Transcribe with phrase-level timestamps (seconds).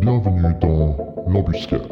[0.00, 1.86] Bienvenue dans l'embuscade.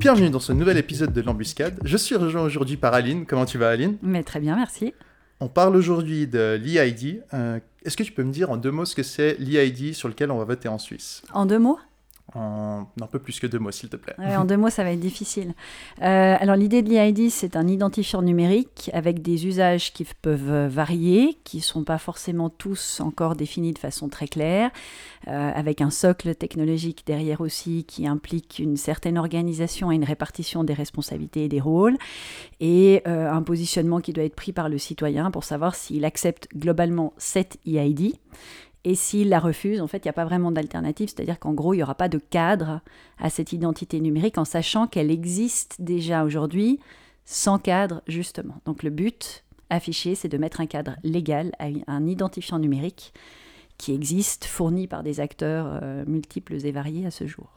[0.00, 1.78] Bienvenue dans ce nouvel épisode de l'embuscade.
[1.84, 3.26] Je suis rejoint aujourd'hui par Aline.
[3.26, 3.96] Comment tu vas Aline?
[4.02, 4.94] Mais très bien, merci.
[5.40, 7.22] On parle aujourd'hui de l'EID.
[7.34, 10.08] Euh, Est-ce que tu peux me dire en deux mots ce que c'est l'EID sur
[10.08, 11.22] lequel on va voter en Suisse?
[11.32, 11.78] En deux mots?
[12.34, 14.14] En un peu plus que deux mots, s'il te plaît.
[14.18, 15.54] Ouais, en deux mots, ça va être difficile.
[16.02, 21.38] Euh, alors, l'idée de l'EID, c'est un identifiant numérique avec des usages qui peuvent varier,
[21.44, 24.70] qui ne sont pas forcément tous encore définis de façon très claire,
[25.26, 30.64] euh, avec un socle technologique derrière aussi qui implique une certaine organisation et une répartition
[30.64, 31.96] des responsabilités et des rôles,
[32.60, 36.48] et euh, un positionnement qui doit être pris par le citoyen pour savoir s'il accepte
[36.54, 38.14] globalement cette EID
[38.84, 41.74] et s'il la refuse, en fait, il n'y a pas vraiment d'alternative, c'est-à-dire qu'en gros,
[41.74, 42.80] il n'y aura pas de cadre
[43.18, 46.78] à cette identité numérique en sachant qu'elle existe déjà aujourd'hui
[47.24, 48.60] sans cadre, justement.
[48.64, 53.12] Donc le but affiché, c'est de mettre un cadre légal à un identifiant numérique
[53.76, 57.52] qui existe, fourni par des acteurs euh, multiples et variés à ce jour.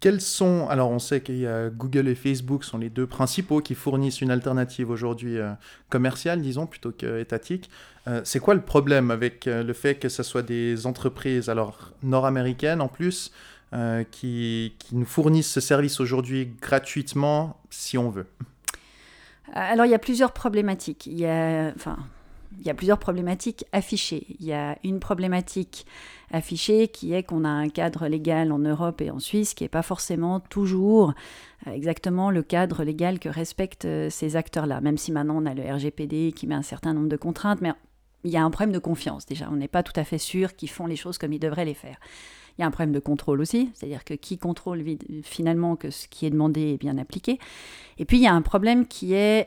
[0.00, 3.60] Quels sont, alors on sait qu'il y a Google et Facebook sont les deux principaux
[3.60, 5.50] qui fournissent une alternative aujourd'hui euh,
[5.88, 7.68] commerciale, disons, plutôt qu'étatique.
[8.06, 11.92] Euh, c'est quoi le problème avec euh, le fait que ce soit des entreprises, alors
[12.02, 13.32] nord-américaines en plus,
[14.12, 18.24] qui, qui nous fournissent ce service aujourd'hui gratuitement si on veut?
[19.52, 21.06] Alors il y a plusieurs problématiques.
[21.06, 21.98] Il y a, enfin,
[22.60, 24.26] il y a plusieurs problématiques affichées.
[24.40, 25.84] Il y a une problématique
[26.32, 29.68] affichée qui est qu'on a un cadre légal en Europe et en Suisse qui n'est
[29.68, 31.14] pas forcément toujours
[31.66, 35.54] euh, exactement le cadre légal que respectent euh, ces acteurs-là, même si maintenant on a
[35.54, 37.72] le RGPD qui met un certain nombre de contraintes, mais
[38.24, 39.48] il y a un problème de confiance déjà.
[39.50, 41.74] On n'est pas tout à fait sûr qu'ils font les choses comme ils devraient les
[41.74, 41.98] faire.
[42.58, 44.84] Il y a un problème de contrôle aussi, c'est-à-dire que qui contrôle
[45.22, 47.38] finalement que ce qui est demandé est bien appliqué.
[47.98, 49.46] Et puis il y a un problème qui est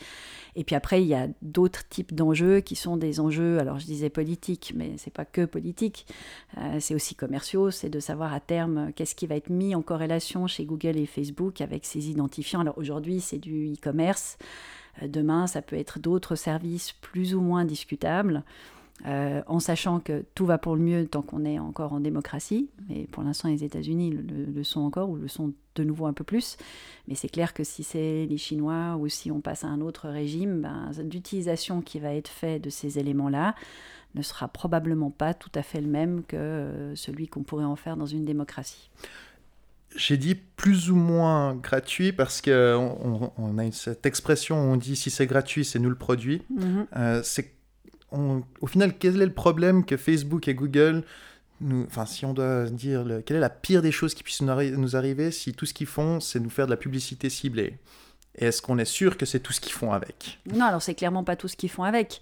[0.55, 3.85] Et puis après, il y a d'autres types d'enjeux qui sont des enjeux, alors je
[3.85, 6.07] disais politiques, mais c'est pas que politique,
[6.57, 9.81] euh, c'est aussi commerciaux, c'est de savoir à terme qu'est-ce qui va être mis en
[9.81, 12.61] corrélation chez Google et Facebook avec ces identifiants.
[12.61, 14.37] Alors aujourd'hui, c'est du e-commerce.
[15.01, 18.45] Demain, ça peut être d'autres services plus ou moins discutables.
[19.05, 22.69] Euh, en sachant que tout va pour le mieux tant qu'on est encore en démocratie.
[22.87, 26.13] Mais pour l'instant, les États-Unis le, le, sont encore, ou le sont de nouveau un
[26.13, 26.57] peu plus.
[27.07, 30.07] Mais c'est clair que si c'est les Chinois ou si on passe à un autre
[30.07, 33.53] régime, ben, l'utilisation qui va être faite de ces éléments-là
[34.15, 37.75] ne sera probablement pas tout à fait le même que euh, celui qu'on pourrait en
[37.75, 38.89] faire dans une démocratie.
[39.97, 42.51] J'ai dit plus ou moins gratuit parce qu'on
[43.03, 46.41] on, on a cette expression, on dit si c'est gratuit, c'est nous le produit.
[46.49, 46.85] Mm -hmm.
[46.95, 47.55] euh, c'est
[48.11, 51.03] au final, quel est le problème que Facebook et Google,
[51.87, 54.49] enfin, si on doit dire, le, quelle est la pire des choses qui puissent nous,
[54.49, 57.77] arri nous arriver si tout ce qu'ils font, c'est nous faire de la publicité ciblée?
[58.37, 60.39] Et est-ce qu'on est sûr que c'est tout ce qu'ils font avec?
[60.53, 62.21] Non, alors c'est clairement pas tout ce qu'ils font avec.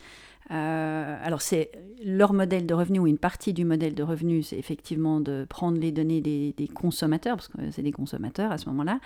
[0.52, 1.72] Euh, alors c'est
[2.04, 5.80] leur modèle de revenu ou une partie du modèle de revenu, c'est effectivement de prendre
[5.80, 9.00] les données des consommateurs, parce que c'est des consommateurs à ce moment-là,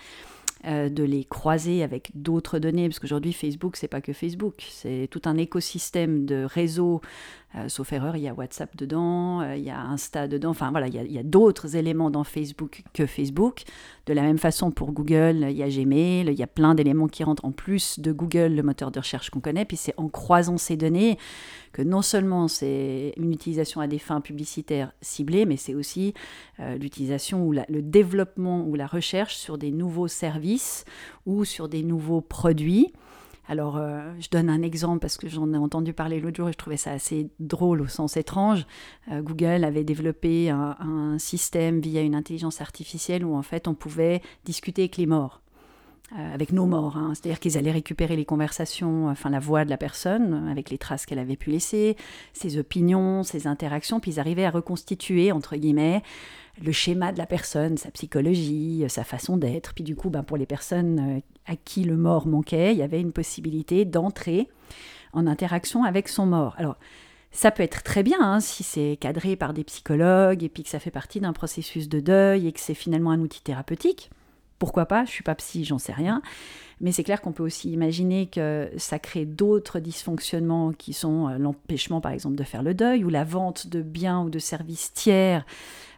[0.65, 5.07] euh, de les croiser avec d'autres données, parce qu'aujourd'hui Facebook, c'est pas que Facebook, c'est
[5.11, 7.01] tout un écosystème de réseaux,
[7.55, 10.71] euh, sauf erreur, il y a WhatsApp dedans, euh, il y a Insta dedans, enfin
[10.71, 13.63] voilà, il y a, y a d'autres éléments dans Facebook que Facebook.
[14.05, 17.07] De la même façon pour Google, il y a Gmail, il y a plein d'éléments
[17.07, 20.09] qui rentrent en plus de Google, le moteur de recherche qu'on connaît, puis c'est en
[20.09, 21.17] croisant ces données
[21.83, 26.13] non seulement c'est une utilisation à des fins publicitaires ciblées, mais c'est aussi
[26.59, 30.85] euh, l'utilisation ou le développement ou la recherche sur des nouveaux services
[31.25, 32.93] ou sur des nouveaux produits.
[33.49, 36.51] Alors, euh, je donne un exemple parce que j'en ai entendu parler l'autre jour et
[36.51, 38.65] je trouvais ça assez drôle au sens étrange.
[39.11, 43.73] Euh, Google avait développé un, un, système via une intelligence artificielle où en fait on
[43.73, 45.41] pouvait discuter avec les morts.
[46.13, 47.11] Euh, avec nos morts, hein.
[47.13, 51.05] c'est-à-dire qu'ils allaient récupérer les conversations, enfin la voix de la personne, avec les traces
[51.05, 51.97] qu'elle avait pu laisser,
[52.31, 56.01] ses opinions, ses interactions, puis ils arrivaient à reconstituer, entre guillemets,
[56.63, 59.73] le schéma de la personne, sa psychologie, sa façon d'être.
[59.73, 63.01] Puis du coup, ben, pour les personnes à qui le mort manquait, il y avait
[63.01, 64.47] une possibilité d'entrer
[65.11, 66.55] en interaction avec son mort.
[66.57, 66.77] Alors,
[67.31, 70.69] ça peut être très bien hein, si c'est cadré par des psychologues et puis que
[70.69, 74.09] ça fait partie d'un processus de deuil et que c'est finalement un outil thérapeutique.
[74.59, 76.21] Pourquoi pas Je suis pas psy, j'en sais rien.
[76.79, 81.37] Mais c'est clair qu'on peut aussi imaginer que ça crée d'autres dysfonctionnements qui sont euh,
[81.39, 84.93] l'empêchement, par exemple, de faire le deuil ou la vente de biens ou de services
[84.93, 85.43] tiers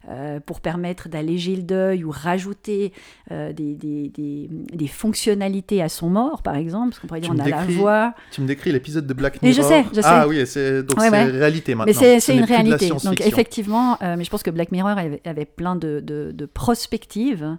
[0.08, 2.94] euh, pour permettre d'alléger le deuil ou rajouter
[3.32, 7.40] euh, des, des, des, fonctionnalités à son mort, par exemple, parce qu'on pourrait dire on
[7.40, 8.14] a la voix.
[8.32, 9.58] Tu me décris l'épisode de Black Mirror.
[9.58, 10.08] Mais je sais, je sais.
[10.08, 11.94] Ah oui, c'est donc c'est réalité maintenant.
[12.00, 12.90] Mais c'est une réalité.
[13.04, 17.58] Donc effectivement, mais je pense que Black Mirror avait, avait plein de, de, de prospectives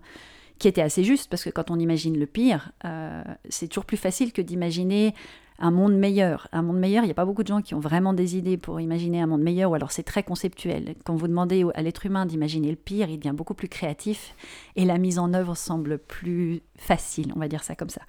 [0.60, 3.96] qui était assez juste, parce que quand on imagine le pire, euh, c'est toujours plus
[3.96, 5.14] facile que d'imaginer
[5.58, 6.48] un monde meilleur.
[6.52, 8.58] Un monde meilleur, il n'y a pas beaucoup de gens qui ont vraiment des idées
[8.58, 10.96] pour imaginer un monde meilleur, ou alors c'est très conceptuel.
[11.04, 14.34] Quand vous demandez à l'être humain d'imaginer le pire, il devient beaucoup plus créatif,
[14.76, 18.02] et la mise en œuvre semble plus facile, on va dire ça comme ça.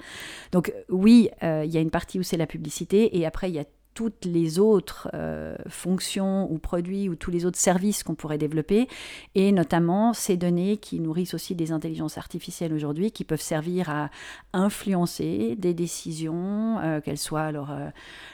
[0.51, 3.55] Donc oui, euh, il y a une partie où c'est la publicité, et après il
[3.55, 8.15] y a toutes les autres euh, fonctions ou produits ou tous les autres services qu'on
[8.15, 8.87] pourrait développer,
[9.35, 14.09] et notamment ces données qui nourrissent aussi des intelligences artificielles aujourd'hui, qui peuvent servir à
[14.53, 17.89] influencer des décisions, euh, qu'elles soient lors, euh,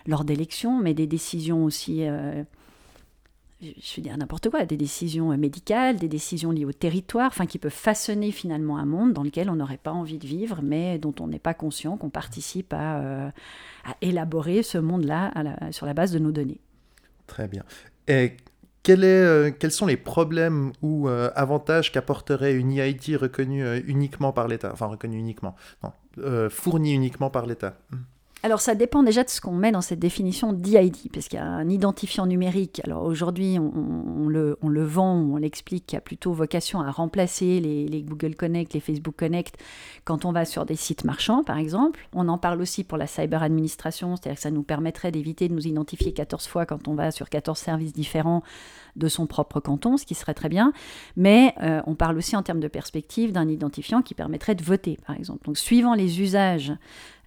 [0.05, 2.05] lors d'élections, mais des décisions aussi
[3.61, 7.57] je vais dire n'importe quoi, des décisions médicales, des décisions liées au territoire, enfin qui
[7.57, 11.15] peuvent façonner finalement un monde dans lequel on n'aurait pas envie de vivre, mais dont
[11.19, 13.29] on n'est pas conscient qu'on participe à, euh,
[14.01, 15.33] élaborer ce monde-là
[15.71, 16.59] sur la base de nos données.
[17.25, 17.63] Très bien.
[18.07, 18.37] Et
[18.89, 24.69] euh, quels sont les problèmes ou euh, avantages qu'apporterait une EID reconnue uniquement par l'État?
[24.71, 25.55] Enfin, reconnue uniquement,
[26.49, 27.97] fournie uniquement par l'État hmm.
[28.47, 31.41] Alors ça dépend déjà de ce qu'on met dans cette définition d'ID, parce qu'il y
[31.41, 32.79] a un identifiant numérique.
[32.85, 38.73] Alors aujourd'hui, on, le, vend, on l'explique, a plutôt vocation à remplacer les, Google Connect,
[38.73, 39.57] les Facebook Connect,
[40.05, 42.07] quand on va sur des sites marchands, par exemple.
[42.13, 45.53] On en parle aussi pour la cyber administration, c'est-à-dire que ça nous permettrait d'éviter de
[45.53, 48.43] nous identifier 14 fois quand on va sur 14 services différents
[48.97, 50.73] de son propre canton, ce qui serait très bien.
[51.15, 54.97] Mais euh, on parle aussi en termes de perspective d'un identifiant qui permettrait de voter,
[55.05, 55.45] par exemple.
[55.45, 56.73] Donc suivant les usages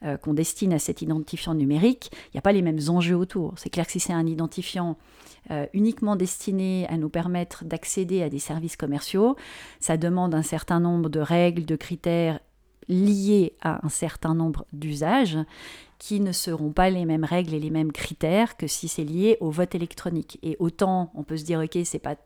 [0.05, 3.55] euh, qu'on destine à cet identifiant numérique, il n'y a pas les mêmes enjeux autour.
[3.57, 4.97] C'est clair que si c'est un identifiant
[5.51, 9.37] euh, uniquement destiné à nous permettre d'accéder à des services commerciaux,
[9.79, 12.41] ça demande un certain nombre de règles, de critères
[12.89, 15.39] liés à un certain nombre d'usages
[16.01, 19.37] qui ne seront pas les mêmes règles et les mêmes critères que si c'est lié
[19.41, 20.41] au vote électronique.
[20.43, 22.17] Et autant on peut se dire ok c'est pas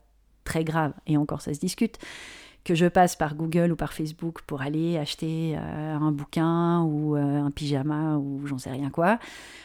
[0.44, 1.99] très grave et encore ça se discute
[2.62, 7.17] que je passe par Google ou par Facebook pour aller acheter euh, un bouquin ou
[7.17, 9.19] euh, un pyjama ou j'en sais rien quoi,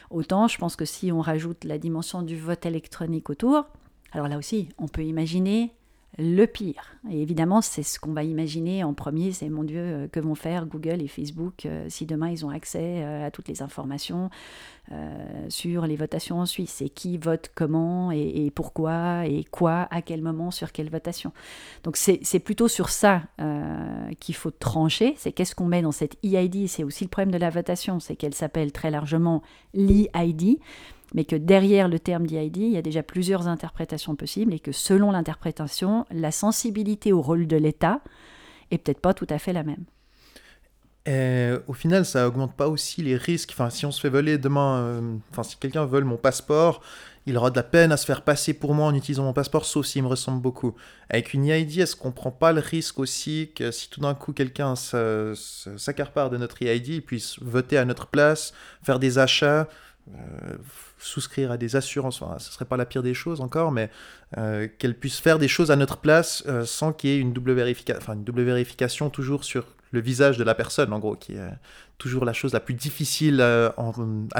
[0.10, 3.68] autant je pense que si on rajoute la dimension du vote électronique autour,
[4.12, 5.72] alors là aussi, on peut imaginer
[6.18, 6.96] le pire.
[7.10, 10.36] Et évidemment, c'est ce qu'on va imaginer en premier, c'est mon Dieu, euh, que vont
[10.36, 14.30] faire Google et Facebook euh, si demain ils ont accès euh, à toutes les informations
[15.50, 16.82] sur les votations en Suisse.
[16.82, 21.32] Et qui vote comment et, pourquoi et quoi, à quel moment, sur quelle votation.
[21.84, 23.22] Donc c'est plutôt sur ça
[24.20, 27.38] qu'il faut trancher, c'est qu'est-ce qu'on met dans cette EID, c'est aussi le problème de
[27.38, 29.44] la votation, c'est qu'elle s'appelle très largement
[29.76, 30.58] l'EID
[31.14, 34.72] mais que derrière le terme d'ID, il y a déjà plusieurs interprétations possibles et que
[34.72, 38.02] selon l'interprétation, la sensibilité au rôle de l'État
[38.72, 39.86] est peut-être pas tout à fait la même.
[41.06, 43.50] Et au final, ça augmente pas aussi les risques.
[43.54, 46.82] Enfin, si on se fait voler demain, euh, enfin, si quelqu'un vole mon passeport,
[47.26, 49.66] il aura de la peine à se faire passer pour moi en utilisant mon passeport,
[49.66, 50.76] sauf s'il me ressemble beaucoup.
[51.10, 54.34] Avec une EID, est-ce qu'on prend pas le risque aussi que si tout d'un coup
[54.34, 59.68] quelqu'un s'accapare de notre EID, il puisse voter à notre place, faire des achats
[60.10, 60.58] euh,
[61.00, 63.90] souscrire à des assurances, enfin, ce serait pas la pire des choses encore, mais
[64.38, 67.34] euh, qu'elle puisse faire des choses à notre place euh, sans qu'il y ait une
[67.34, 71.16] double, vérification, enfin, une double vérification toujours sur le visage de la personne, en gros,
[71.16, 71.50] qui est
[71.98, 73.74] toujours la chose la plus difficile à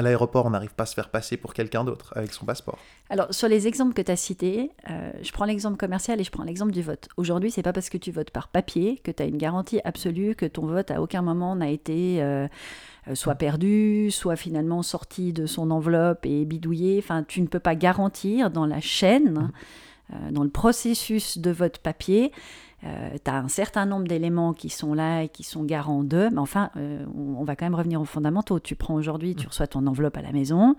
[0.00, 0.46] l'aéroport.
[0.46, 2.78] On n'arrive pas à se faire passer pour quelqu'un d'autre avec son passeport.
[3.08, 6.44] Alors, sur les exemples que tu as cités, je prends l'exemple commercial et je prends
[6.44, 7.08] l'exemple du vote.
[7.16, 10.36] Aujourd'hui, c'est pas parce que tu votes par papier que tu as une garantie absolue
[10.36, 12.46] que ton vote à aucun moment n'a été euh,
[13.14, 16.98] soit perdu, soit finalement sorti de son enveloppe et bidouillé.
[16.98, 19.50] Enfin, tu ne peux pas garantir dans la chaîne, mmh.
[20.12, 22.32] euh, dans le processus de vote papier,
[22.84, 26.30] euh, tu as un certain nombre d'éléments qui sont là et qui sont garants d'eux,
[26.30, 28.58] mais enfin, euh, on, va quand même revenir aux fondamentaux.
[28.58, 29.48] Tu prends aujourd'hui, tu mm.
[29.48, 30.76] reçois ton enveloppe à la maison,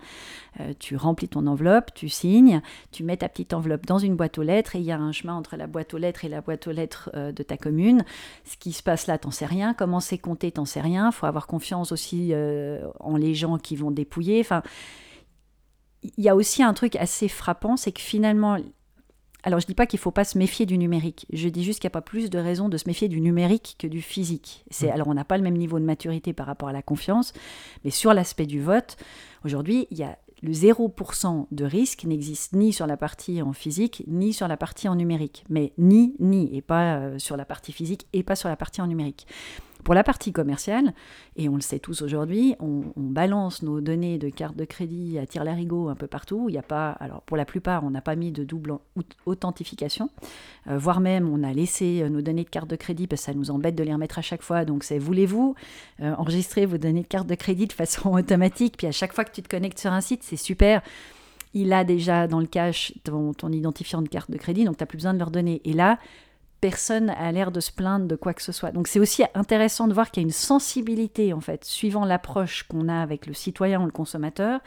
[0.60, 4.38] euh, tu remplis ton enveloppe, tu signes, tu mets ta petite enveloppe dans une boîte
[4.38, 6.42] aux lettres et il y a un chemin entre la boîte aux lettres et la
[6.42, 8.04] boîte aux lettres de ta commune.
[8.46, 9.74] Ce qui se passe là, t'en sais rien.
[9.74, 11.10] Comment c'est compté, t'en sais rien.
[11.10, 12.34] Il faut avoir confiance aussi
[13.00, 14.40] en les gens qui vont dépouiller.
[14.40, 14.64] Enfin,
[16.04, 18.58] il y a aussi un truc assez frappant, c'est que finalement,
[19.44, 21.64] alors je ne dis pas qu'il ne faut pas se méfier du numérique, je dis
[21.64, 24.02] juste qu'il n'y a pas plus de raison de se méfier du numérique que du
[24.02, 24.66] physique.
[24.70, 24.94] C'est, mm.
[24.94, 27.34] Alors on n'a pas le même niveau de maturité par rapport à la confiance,
[27.84, 28.98] mais sur l'aspect du vote,
[29.44, 34.04] aujourd'hui, il y a le 0% de risque n'existe ni sur la partie en physique,
[34.08, 35.44] ni sur la partie en numérique.
[35.50, 38.82] Mais ni, ni, et pas euh, sur la partie physique, et pas sur la partie
[38.82, 39.28] en numérique.
[39.84, 40.94] Pour la partie commerciale,
[41.36, 45.26] et on le sait tous aujourd'hui, on, balance nos données de carte de crédit à
[45.26, 46.46] tire-larigot un peu partout.
[46.48, 48.78] Il y a pas, alors pour la plupart, on n'a pas mis de double
[49.26, 50.10] authentification,
[50.68, 53.26] euh, voire même on a laissé euh, nos données de carte de crédit parce que
[53.26, 54.64] ça nous embête de les remettre à chaque fois.
[54.64, 55.56] Donc c'est voulez-vous
[56.02, 59.26] euh, enregistrer vos données de carte de crédit de façon automatique, puis à chaque fois
[59.26, 60.82] que tu te connectes sur un site, c'est super
[61.54, 64.84] il a déjà dans le cache ton, ton identifiant de carte de crédit, donc tu
[64.84, 65.62] n'as plus besoin de leur donner.
[65.66, 66.00] Et là,
[66.62, 68.72] personne a l'air de se plaindre de quoi que ce soit.
[68.72, 72.64] Donc c'est aussi intéressant de voir qu'il y a une sensibilité, en fait, suivant l'approche
[72.64, 74.62] qu'on a avec le citoyen ou le consommateur,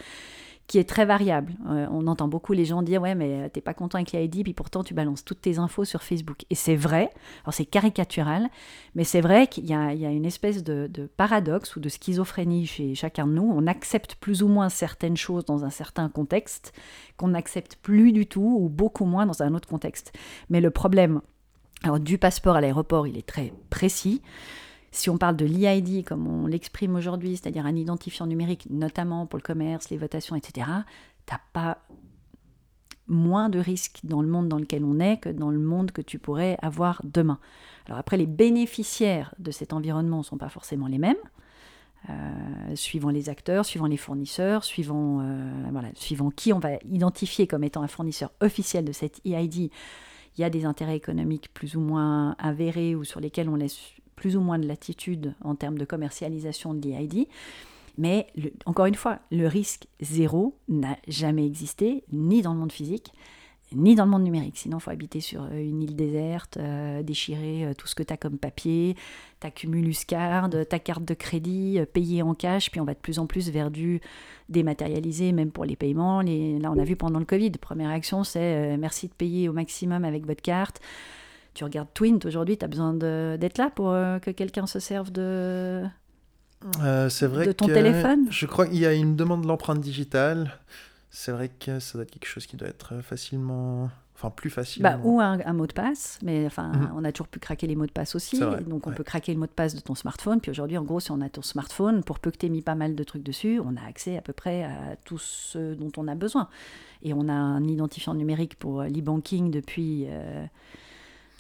[0.66, 1.52] qui est très variable.
[1.68, 4.54] Euh, on entend beaucoup les gens dire ouais mais t'es pas content avec l'ID puis
[4.54, 6.44] pourtant tu balances toutes tes infos sur Facebook.
[6.50, 7.10] Et c'est vrai,
[7.44, 8.48] alors c'est caricatural,
[8.94, 12.94] mais c'est vrai qu'il y, a une espèce de, de, paradoxe ou de schizophrénie chez
[12.94, 13.52] chacun de nous.
[13.54, 16.72] On accepte plus ou moins certaines choses dans un certain contexte
[17.16, 20.12] qu'on n'accepte plus du tout ou beaucoup moins dans un autre contexte.
[20.48, 21.20] Mais le problème
[22.00, 24.22] du passeport à l'aéroport, il est très précis.
[24.90, 29.38] Si on parle de l'EID comme on l'exprime aujourd'hui, c'est-à-dire un identifiant numérique, notamment pour
[29.38, 30.68] le commerce, les votations, etc.,
[31.26, 31.78] t'as pas
[33.06, 36.00] moins de risques dans le monde dans lequel on est que dans le monde que
[36.00, 37.38] tu pourrais avoir demain.
[37.86, 41.16] Alors après, les bénéficiaires de cet environnement ne sont pas forcément les mêmes,
[42.08, 47.64] euh, suivant les acteurs, suivant les fournisseurs, suivant, euh, suivant qui on va identifier comme
[47.64, 49.70] étant un fournisseur officiel de cette EID
[50.36, 53.78] il y a des intérêts économiques plus ou moins avérés ou sur lesquels on laisse
[54.16, 57.28] plus ou moins de latitude en termes de commercialisation de l'IID.
[57.96, 58.26] Mais
[58.66, 63.12] encore une fois, le risque zéro n'a jamais existé, ni dans le monde physique,
[63.72, 64.56] ni dans le monde numérique.
[64.56, 68.02] Sinon, il faut habiter sur euh, une île déserte, euh, déchirer euh, tout ce que
[68.02, 68.96] tu as comme papier,
[69.40, 73.18] ta cumulus card, ta carte de crédit, payer en cash, puis on va de plus
[73.18, 74.00] en plus vers du
[74.48, 76.22] dématérialisé, même pour les paiements.
[76.22, 80.04] Là, on a vu pendant le Covid, première réaction, c'est merci de payer au maximum
[80.04, 80.80] avec votre carte.
[81.52, 85.84] Tu regardes Twint aujourd'hui, tu as besoin d'être là pour que quelqu'un se serve de,
[87.08, 88.26] c'est vrai de ton téléphone?
[88.30, 90.58] Je crois qu'il y a une demande de l'empreinte digitale.
[91.16, 93.88] C'est vrai que ça doit être quelque chose qui doit être facilement.
[94.16, 94.82] Enfin, plus facile.
[94.82, 96.92] Bah, ou un, mot de passe, mais enfin, mhm.
[96.96, 98.40] on a toujours pu craquer les mots de passe aussi.
[98.40, 100.40] donc, on peut craquer le mot de passe de ton smartphone.
[100.40, 102.62] Puis aujourd'hui, en gros, si on a ton smartphone, pour peu que tu aies mis
[102.62, 105.92] pas mal de trucs dessus, on a accès à peu près à tout ce dont
[105.96, 106.48] on a besoin.
[107.02, 110.06] Et on a un identifiant numérique pour l'e-banking depuis.
[110.08, 110.44] Euh,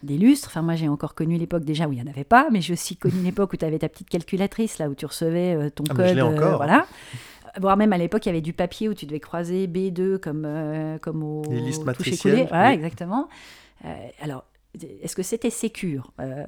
[0.04, 0.48] des lustres.
[0.48, 2.74] Enfin, moi, j'ai encore connu l'époque déjà où il n'y en avait pas, mais j'ai
[2.74, 5.84] aussi connu l'époque où tu avais ta petite calculatrice, là, où tu recevais euh, ton
[5.90, 6.18] ah, code.
[6.18, 6.86] Euh, voilà
[7.60, 10.44] voire même à l'époque, il y avait du papier où tu devais croiser B2 comme,
[10.44, 12.46] euh, comme au Les listes matricielles.
[12.48, 13.28] Voilà, exactement.
[13.84, 13.88] Euh,
[14.20, 14.44] alors,
[15.02, 16.12] est-ce que c'était sécure?
[16.20, 16.44] Euh,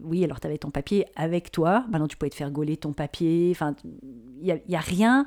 [0.00, 1.84] Oui, alors tu avais ton papier avec toi.
[1.90, 3.50] Maintenant, tu pouvais te faire gauler ton papier.
[3.50, 3.74] Enfin,
[4.40, 5.26] il n'y a, a, rien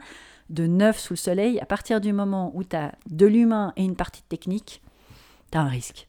[0.50, 1.60] de neuf sous le soleil.
[1.60, 4.82] À partir du moment où tu as de l'humain et une partie de technique,
[5.52, 6.08] tu as un risque.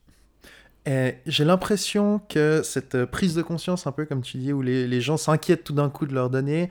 [1.26, 5.00] J'ai l'impression que cette prise de conscience, un peu comme tu dis, où les, les
[5.00, 6.70] gens s'inquiètent tout d'un coup de leurs données,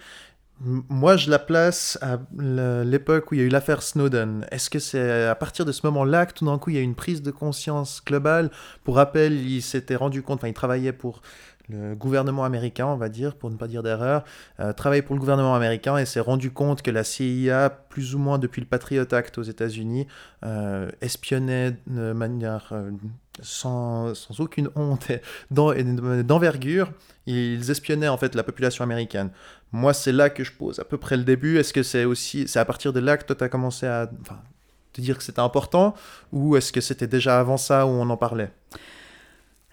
[0.61, 4.45] moi, je la place à l'époque où il y a eu l'affaire Snowden.
[4.51, 6.81] Est-ce que c'est à partir de ce moment-là que tout d'un coup il y a
[6.81, 8.49] une prise de conscience globale?
[8.83, 11.21] Pour rappel, il s'était rendu compte, enfin il travaillait pour
[11.69, 14.23] le gouvernement américain, on va dire, pour ne pas dire d'erreur,
[14.59, 18.19] euh, travaillait pour le gouvernement américain et s'est rendu compte que la CIA, plus ou
[18.19, 20.07] moins depuis le Patriot Act aux États-Unis,
[20.43, 22.91] euh, espionnait de manière euh,
[23.41, 26.91] sans, aucune honte et d'envergure.
[27.25, 29.31] Ils espionnaient en fait la population américaine.
[29.71, 31.57] Moi, c'est là que je pose à peu près le début.
[31.57, 34.09] Est-ce que c'est aussi, c'est à partir de là que toi, tu as commencé à
[34.93, 35.95] te dire que c'était important?
[36.31, 38.51] Ou est-ce que c'était déjà avant ça où on en parlait?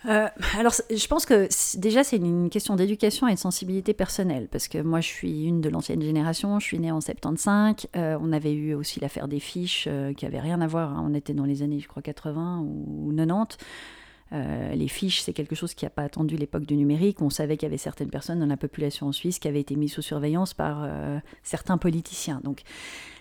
[0.08, 0.28] Euh,
[0.58, 4.78] alors, je pense que déjà, c'est une question d'éducation et de sensibilité personnelle, parce que
[4.78, 8.52] moi, je suis une de l'ancienne génération, je suis née en 75, euh, on avait
[8.52, 11.06] eu aussi l'affaire des fiches, euh, qui avait rien à voir, hein.
[11.08, 13.58] on était dans les années, je crois, 80 ou 90.
[14.32, 17.20] Les fiches, c'est quelque chose qui n'a pas attendu l'époque du numérique.
[17.20, 19.76] On savait qu'il y avait certaines personnes dans la population en Suisse qui avaient été
[19.76, 20.88] mises sous surveillance par
[21.42, 22.40] certains politiciens.
[22.42, 22.62] Donc,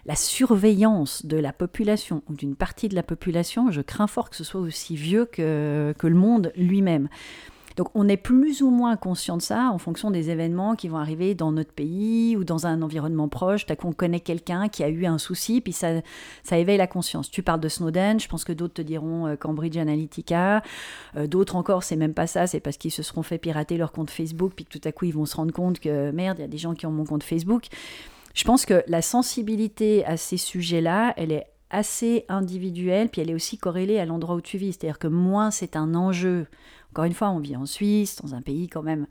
[0.06, 4.36] la surveillance de la population ou d'une partie de la population, je crains fort que
[4.36, 7.10] ce soit aussi vieux que, que le monde lui-même.
[7.76, 10.98] Donc on est plus ou moins conscient de ça en fonction des événements qui vont
[10.98, 13.66] arriver dans notre pays ou dans un environnement proche.
[13.66, 16.02] T'as qu'on connaît quelqu'un qui a eu un souci, puis ça,
[16.44, 17.30] ça éveille la conscience.
[17.30, 20.64] Tu parles de Snowden, je pense que d'autres te diront euh, Cambridge Analytica.
[21.16, 23.92] Euh, d'autres encore, c'est même pas ça, c'est parce qu'ils se seront fait pirater leur
[23.92, 26.42] compte Facebook, puis que tout à coup ils vont se rendre compte que merde, il
[26.42, 27.68] y a des gens qui ont mon compte Facebook.
[28.34, 33.34] Je pense que la sensibilité à ces sujets-là, elle est assez individuelle, puis elle est
[33.34, 34.74] aussi corrélée à l'endroit où tu vis.
[34.74, 36.48] C'est-à-dire que moins c'est un enjeu.
[36.92, 39.08] Encore une fois, on vit en Suisse, dans un pays quand même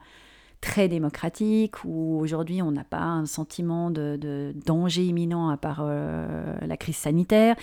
[0.60, 6.54] très démocratique, où aujourd'hui on n'a pas un sentiment de, danger imminent à part euh,
[6.60, 7.56] la crise sanitaire.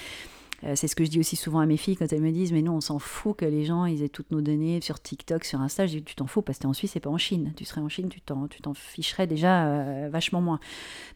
[0.64, 2.52] Euh, c'est ce que je dis aussi souvent à mes filles quand elles me disent
[2.52, 5.44] Mais nous, on s'en fout que les gens ils aient toutes nos données sur TikTok,
[5.44, 5.86] sur Insta.
[5.86, 7.54] Je dis Tu t'en fous parce que tu es en Suisse et pas en Chine.
[7.56, 10.60] Tu serais en Chine, tu t'en, tu t'en ficherais déjà euh, vachement moins.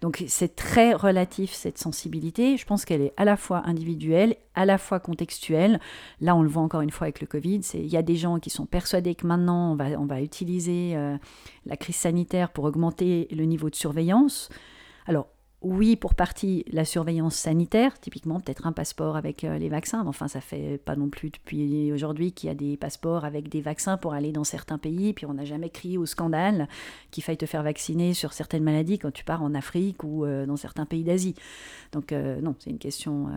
[0.02, 2.58] Donc c'est très relatif cette sensibilité.
[2.58, 5.80] Je pense qu'elle est à la fois individuelle, à la fois contextuelle.
[6.20, 7.62] Là, on le voit encore une fois avec le Covid.
[7.74, 10.96] Il y a des gens qui sont persuadés que maintenant, on va, on va utiliser
[10.96, 11.18] euh,
[11.66, 14.50] la crise sanitaire pour augmenter le niveau de surveillance.
[15.08, 15.28] Alors,
[15.63, 20.03] oui, pour partie, la surveillance sanitaire, typiquement peut-être un passeport avec euh, les vaccins.
[20.08, 23.62] Enfin, ça fait pas non plus depuis aujourd'hui qu'il y a des passeports avec des
[23.62, 25.13] vaccins pour aller dans certains pays.
[25.13, 26.68] Puis on n'a jamais crié au scandale
[27.12, 30.48] qu'il faille te faire vacciner sur certaines maladies quand tu pars en Afrique ou euh,
[30.48, 31.36] dans certains pays d'Asie.
[31.91, 33.27] Donc euh, non, c'est une question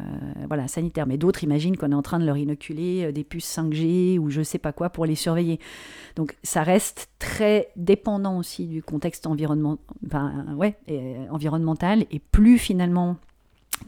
[0.48, 1.06] voilà sanitaire.
[1.06, 4.40] Mais d'autres imaginent qu'on est en train de leur inoculer des puces 5G ou je
[4.40, 5.60] sais pas quoi pour les surveiller.
[6.16, 9.78] Donc ça reste très dépendant aussi du contexte environnement,
[10.56, 10.76] ouais,
[11.30, 13.16] environnemental et plus finalement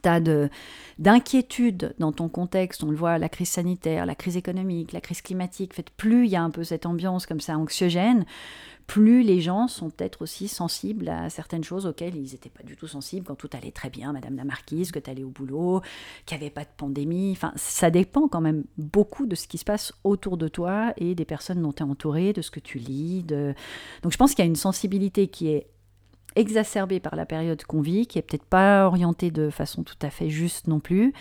[0.03, 0.21] tu as
[0.99, 5.23] d'inquiétude dans ton contexte, on le voit, la crise sanitaire, la crise économique, la crise
[5.23, 8.27] climatique, fait, plus il y a un peu cette ambiance comme ça anxiogène,
[8.89, 12.77] plus les gens sont peut-être aussi sensibles à certaines choses auxquelles ils n'étaient pas du
[12.77, 15.83] tout sensibles quand tout allait très bien, Madame la Marquise, que tu allais au boulot,
[16.25, 17.33] qu'il n'y avait pas de pandémie.
[17.33, 21.15] Enfin, ça dépend quand même beaucoup de ce qui se passe autour de toi et
[21.15, 23.25] des personnes dont tu es entouré, de ce que tu lis.
[23.25, 25.69] Donc je pense qu'il y a une sensibilité qui est
[26.37, 30.11] exacerbée par la période qu'on vit, qui est peut-être pas orientée de façon tout à
[30.11, 31.13] fait juste non plus,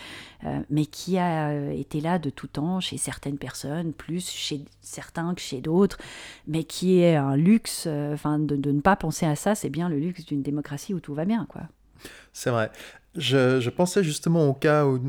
[0.44, 4.60] euh, mais qui a euh, été là de tout temps chez certaines personnes, plus chez
[4.80, 5.98] certains que chez d'autres,
[6.46, 9.88] mais qui est un luxe, euh, enfin de, ne pas penser à ça, c'est bien
[9.88, 11.62] le luxe d'une démocratie où tout va bien, quoi.
[12.32, 12.70] C'est vrai.
[13.16, 15.00] Je, pensais justement au cas où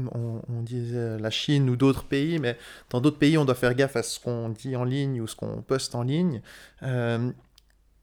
[0.47, 2.57] on, disait la Chine ou d'autres pays, mais
[2.89, 5.35] dans d'autres pays, on doit faire gaffe à ce qu'on dit en ligne ou ce
[5.35, 6.41] qu'on poste en ligne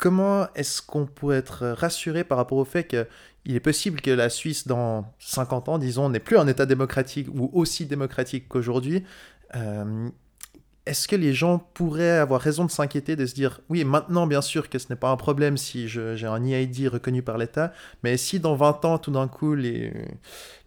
[0.05, 4.29] comment est-ce qu'on pourrait être rassuré par rapport au fait qu'il est possible que la
[4.29, 9.03] Suisse, dans 50 ans, disons, n'est plus un État démocratique ou aussi démocratique qu'aujourd'hui
[9.57, 10.11] euh,
[10.85, 14.43] Est-ce que les gens pourraient avoir raison de s'inquiéter, de se dire, oui, maintenant, bien
[14.43, 18.19] sûr que ce n'est pas un problème si j'ai un EID reconnu par l'État, mais
[18.19, 19.91] si dans 20 ans, tout d'un coup, les,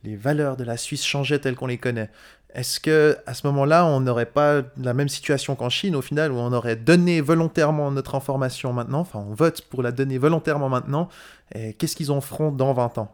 [0.04, 2.10] les valeurs de la Suisse changeaient telles qu'on les connaît
[2.54, 6.32] est-ce que à ce moment-là, on n'aurait pas la même situation qu'en Chine au final,
[6.32, 10.70] où on aurait donné volontairement notre information maintenant, enfin on vote pour la donner volontairement
[10.70, 11.10] maintenant,
[11.54, 13.12] et qu'est-ce qu'ils en feront dans 20 ans?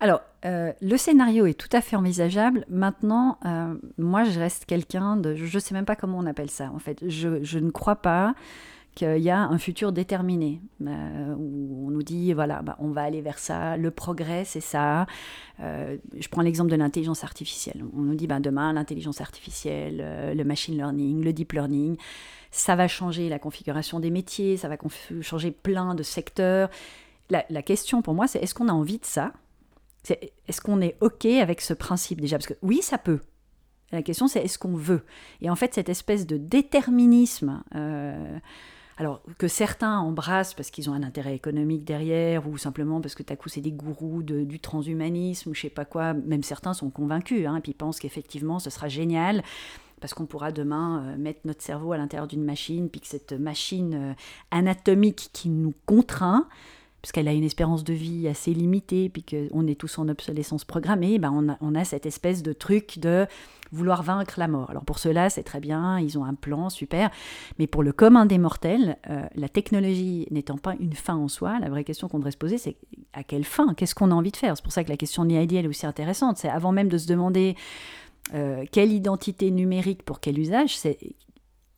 [0.00, 2.64] Alors, euh, le scénario est tout à fait envisageable.
[2.70, 5.34] Maintenant, euh, moi, je reste quelqu'un de...
[5.34, 6.98] Je ne sais même pas comment on appelle ça, en fait.
[7.06, 8.34] Je, je ne crois pas
[8.94, 13.02] qu'il y a un futur déterminé, euh, où on nous dit, voilà, bah, on va
[13.02, 15.06] aller vers ça, le progrès, c'est ça.
[15.60, 17.84] Euh, je prends l'exemple de l'intelligence artificielle.
[17.96, 21.96] On nous dit, bah, demain, l'intelligence artificielle, euh, le machine learning, le deep learning,
[22.50, 24.76] ça va changer la configuration des métiers, ça va
[25.20, 26.68] changer plein de secteurs.
[27.30, 29.32] La question pour moi, c'est est-ce qu'on a envie de ça?
[30.48, 32.38] Est-ce qu'on est OK avec ce principe déjà?
[32.38, 33.20] Parce que oui, ça peut.
[33.92, 35.04] La question, c'est est-ce qu'on veut?
[35.40, 37.62] Et en fait, cette espèce de déterminisme
[39.00, 43.22] alors que certains embrassent parce qu'ils ont un intérêt économique derrière, ou simplement parce que
[43.22, 46.74] tout à coup c'est des gourous du transhumanisme, ou je sais pas quoi, même certains
[46.74, 49.42] sont convaincus, hein, puis pensent qu'effectivement ce sera génial,
[50.02, 53.32] parce qu'on pourra demain euh, mettre notre cerveau à l'intérieur d'une machine, puis que cette
[53.32, 54.12] machine euh,
[54.50, 56.46] anatomique qui nous contraint,
[57.02, 61.18] puisqu'elle a une espérance de vie assez limitée, puis qu'on est tous en obsolescence programmée,
[61.18, 63.26] ben on, a, cette espèce de truc de
[63.72, 64.70] vouloir vaincre la mort.
[64.70, 67.10] Alors pour cela, c'est très bien, ils ont un plan, super,
[67.58, 71.58] mais pour le commun des mortels, euh, la technologie n'étant pas une fin en soi,
[71.60, 72.76] la vraie question qu'on devrait se poser, c'est
[73.12, 73.74] à quelle fin?
[73.74, 74.56] Qu'est-ce qu'on a envie de faire?
[74.56, 76.36] C'est pour ça que la question de l'ID, est aussi intéressante.
[76.36, 77.56] C'est avant même de se demander
[78.34, 80.98] euh, quelle identité numérique pour quel usage, c'est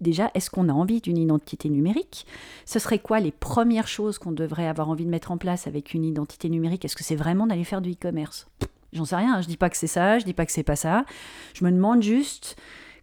[0.03, 2.27] déjà, est-ce qu'on a envie d'une identité numérique?
[2.67, 5.95] Ce serait quoi les premières choses qu'on devrait avoir envie de mettre en place avec
[5.95, 6.85] une identité numérique?
[6.85, 8.49] Est-ce que c'est vraiment d'aller faire du e-commerce?
[8.93, 10.77] J'en sais rien, je dis pas que c'est ça, je dis pas que c'est pas
[10.77, 11.07] ça.
[11.55, 12.57] Je me demande juste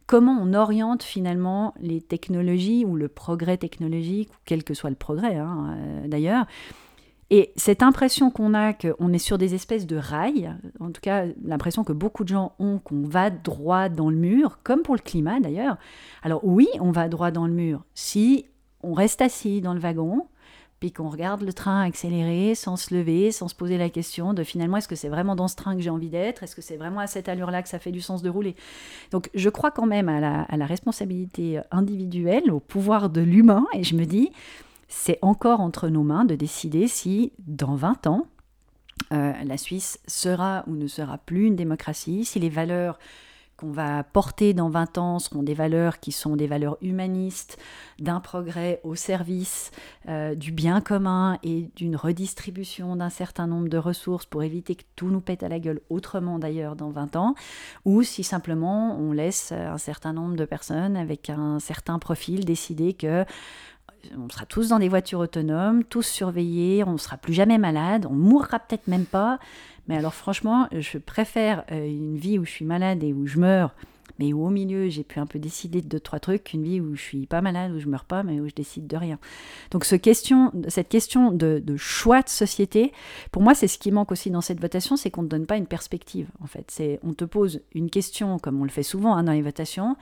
[0.05, 5.35] comment on oriente finalement les technologies ou le progrès technologique, quel que soit le progrès
[5.35, 6.45] hein, euh, d'ailleurs.
[7.31, 11.25] Et cette impression qu'on a qu'on est sur des espèces de rails, en tout cas
[11.43, 15.01] l'impression que beaucoup de gens ont qu'on va droit dans le mur, comme pour le
[15.01, 15.77] climat d'ailleurs.
[16.23, 18.45] Alors oui, on va droit dans le mur si
[18.81, 20.25] on reste assis dans le wagon,
[20.79, 24.43] puis qu'on regarde le train accélérer sans se lever, sans se poser la question de
[24.43, 26.77] finalement est-ce que c'est vraiment dans ce train que j'ai envie d'être, est-ce que c'est
[26.77, 28.55] vraiment à cette allure-là que ça fait du sens de rouler?
[29.11, 33.65] Donc je crois quand même à la, à la responsabilité individuelle, au pouvoir de l'humain,
[33.73, 34.31] et je me dis,
[34.89, 38.27] c'est encore entre nos mains de décider si dans 20 ans,
[39.13, 42.99] euh, la Suisse sera ou ne sera plus une démocratie, si les valeurs
[43.55, 47.57] qu'on va porter dans 20 ans seront des valeurs qui sont des valeurs humanistes,
[47.99, 49.71] d'un progrès au service
[50.07, 54.83] euh, du bien commun et d'une redistribution d'un certain nombre de ressources pour éviter que
[54.95, 57.35] tout nous pète à la gueule autrement d'ailleurs dans 20 ans,
[57.83, 62.93] ou si simplement on laisse un certain nombre de personnes avec un certain profil décider
[62.93, 63.25] que
[64.17, 68.05] on sera tous dans des voitures autonomes, tous surveillés, on ne sera plus jamais malade,
[68.09, 69.39] on mourra peut-être même pas.
[69.87, 73.39] Mais alors franchement, je préfère euh, une vie où je suis malade et où je
[73.39, 73.73] meurs,
[74.19, 76.79] mais où au milieu j'ai pu un peu décider de deux, trois trucs, qu'une vie
[76.79, 79.17] où je suis pas malade, où je meurs pas, mais où je décide de rien.
[79.71, 80.51] Donc cette question
[81.31, 82.91] de, de choix de société,
[83.31, 85.57] pour moi c'est ce qui manque aussi dans cette votation, c'est qu'on ne donne pas
[85.57, 86.65] une perspective en fait.
[86.69, 89.95] C'est on te pose une question comme on le fait souvent hein, dans les votations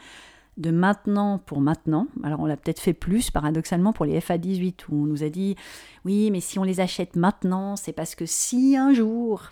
[0.58, 2.08] de maintenant pour maintenant.
[2.24, 5.56] Alors on l'a peut-être fait plus paradoxalement pour les FA18 où on nous a dit
[6.04, 9.52] oui mais si on les achète maintenant c'est parce que si un jour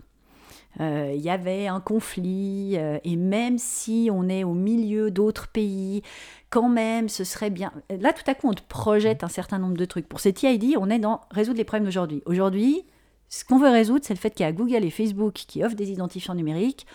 [0.81, 5.47] euh, il y avait un conflit euh, et même si on est au milieu d'autres
[5.47, 6.01] pays
[6.49, 7.71] quand même ce serait bien.
[7.89, 10.07] Là tout à coup on te projette un certain nombre de trucs.
[10.07, 12.23] Pour cette TID on est dans résoudre les problèmes d'aujourd'hui.
[12.25, 12.83] Aujourd'hui
[13.29, 15.75] ce qu'on veut résoudre c'est le fait qu'il y a Google et Facebook qui offrent
[15.75, 16.87] des identifiants numériques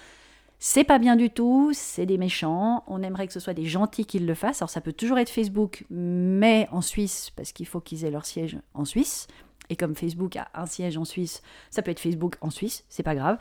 [0.62, 2.84] c'est pas bien du tout, c'est des méchants.
[2.86, 4.60] On aimerait que ce soit des gentils qui le fassent.
[4.60, 8.26] Alors ça peut toujours être Facebook, mais en Suisse, parce qu'il faut qu'ils aient leur
[8.26, 9.26] siège en Suisse.
[9.70, 13.02] Et comme Facebook a un siège en Suisse, ça peut être Facebook en Suisse, c'est
[13.02, 13.38] pas grave.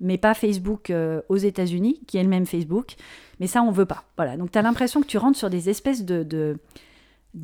[0.00, 2.96] Mais pas Facebook euh, aux États-Unis, qui est le même Facebook.
[3.40, 4.04] Mais ça, on veut pas.
[4.16, 4.36] Voilà.
[4.36, 6.58] Donc tu as l'impression que tu rentres sur des espèces de, de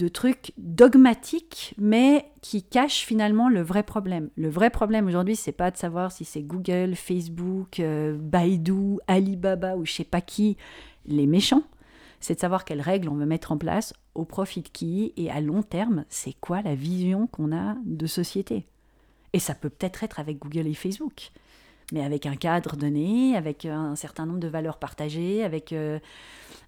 [0.09, 4.31] trucs dogmatiques, mais qui cachent finalement le vrai problème.
[4.37, 9.77] Le vrai problème aujourd'hui, c'est pas de savoir si c'est Google, Facebook, euh, Baidu, Alibaba
[9.77, 10.57] ou je sais pas qui,
[11.07, 11.63] les méchants.
[12.21, 15.31] C'est de savoir quelles règles on veut mettre en place, au profit de qui, et
[15.31, 18.65] à long terme, c'est quoi la vision qu'on a de société.
[19.35, 21.31] Et ça peut peut-être être avec Google et Facebook,
[21.93, 25.73] mais avec un cadre donné, avec un certain nombre de valeurs partagées, avec...
[25.73, 25.99] Euh,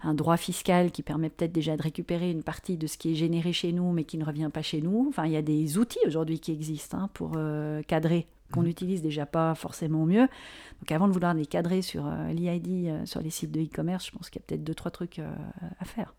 [0.02, 3.14] un droit fiscal qui permet peut-être déjà de récupérer une partie de ce qui est
[3.14, 5.06] généré chez nous mais qui ne revient pas chez nous.
[5.08, 8.64] Enfin, il y a des outils aujourd'hui qui existent hein, pour euh, cadrer qu'on mmh.
[8.64, 10.28] n'utilise déjà pas forcément mieux.
[10.80, 14.06] Donc avant de vouloir les cadrer sur euh, l'EID, euh, sur les sites de e-commerce,
[14.06, 15.20] je pense qu'il y a peut-être deux, trois trucs
[15.80, 16.14] à faire.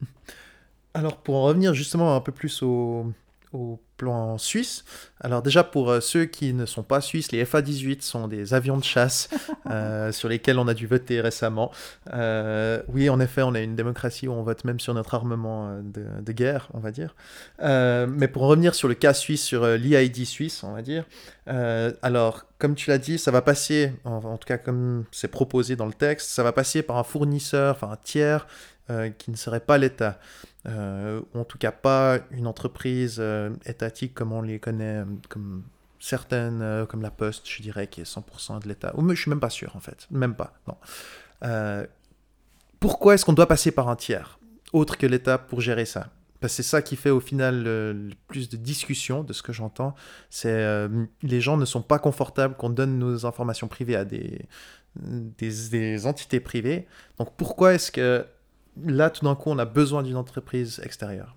[0.94, 3.14] Alors pour en revenir justement un peu plus au,
[3.54, 4.84] au plan suisse.
[5.20, 8.78] Alors déjà pour euh, ceux qui ne sont pas suisses, les FA-18 sont des avions
[8.78, 9.30] de chasse
[9.70, 11.72] euh, sur lesquels on a dû voter récemment.
[12.14, 15.80] Euh, oui, en effet, on a une démocratie où on vote même sur notre armement
[15.82, 17.16] de, guerre, on va dire.
[17.60, 21.06] mais pour revenir sur le cas suisse, sur l'EID suisse, on va dire.
[21.48, 25.76] alors, comme tu l'as dit, ça va passer, en, en tout cas comme c'est proposé
[25.76, 28.46] dans le texte, ça va passer par un fournisseur, enfin un tiers
[29.18, 30.20] qui ne serait pas l'État.
[30.68, 35.06] Euh, ou en tout cas pas une entreprise euh, étatique comme on les connaît, euh,
[35.30, 35.64] comme
[36.00, 38.94] certaines, comme la Poste, je dirais, qui est 100% de l'État.
[38.98, 40.08] Ou je suis même pas sûr, en fait.
[40.12, 41.88] Même pas, non.
[42.80, 44.38] pourquoi est-ce qu'on doit passer par un tiers,
[44.74, 46.10] autre que l'État, pour gérer ça?
[46.40, 49.52] Parce que c'est ça qui fait au final le, plus de discussion, de ce que
[49.52, 49.96] j'entends.
[50.30, 50.88] C'est
[51.24, 56.88] les gens ne sont pas confortables qu'on donne nos informations privées à des entités privées.
[57.18, 58.24] Donc pourquoi est-ce que
[58.86, 61.36] là, tout d'un coup, on a besoin d'une entreprise extérieure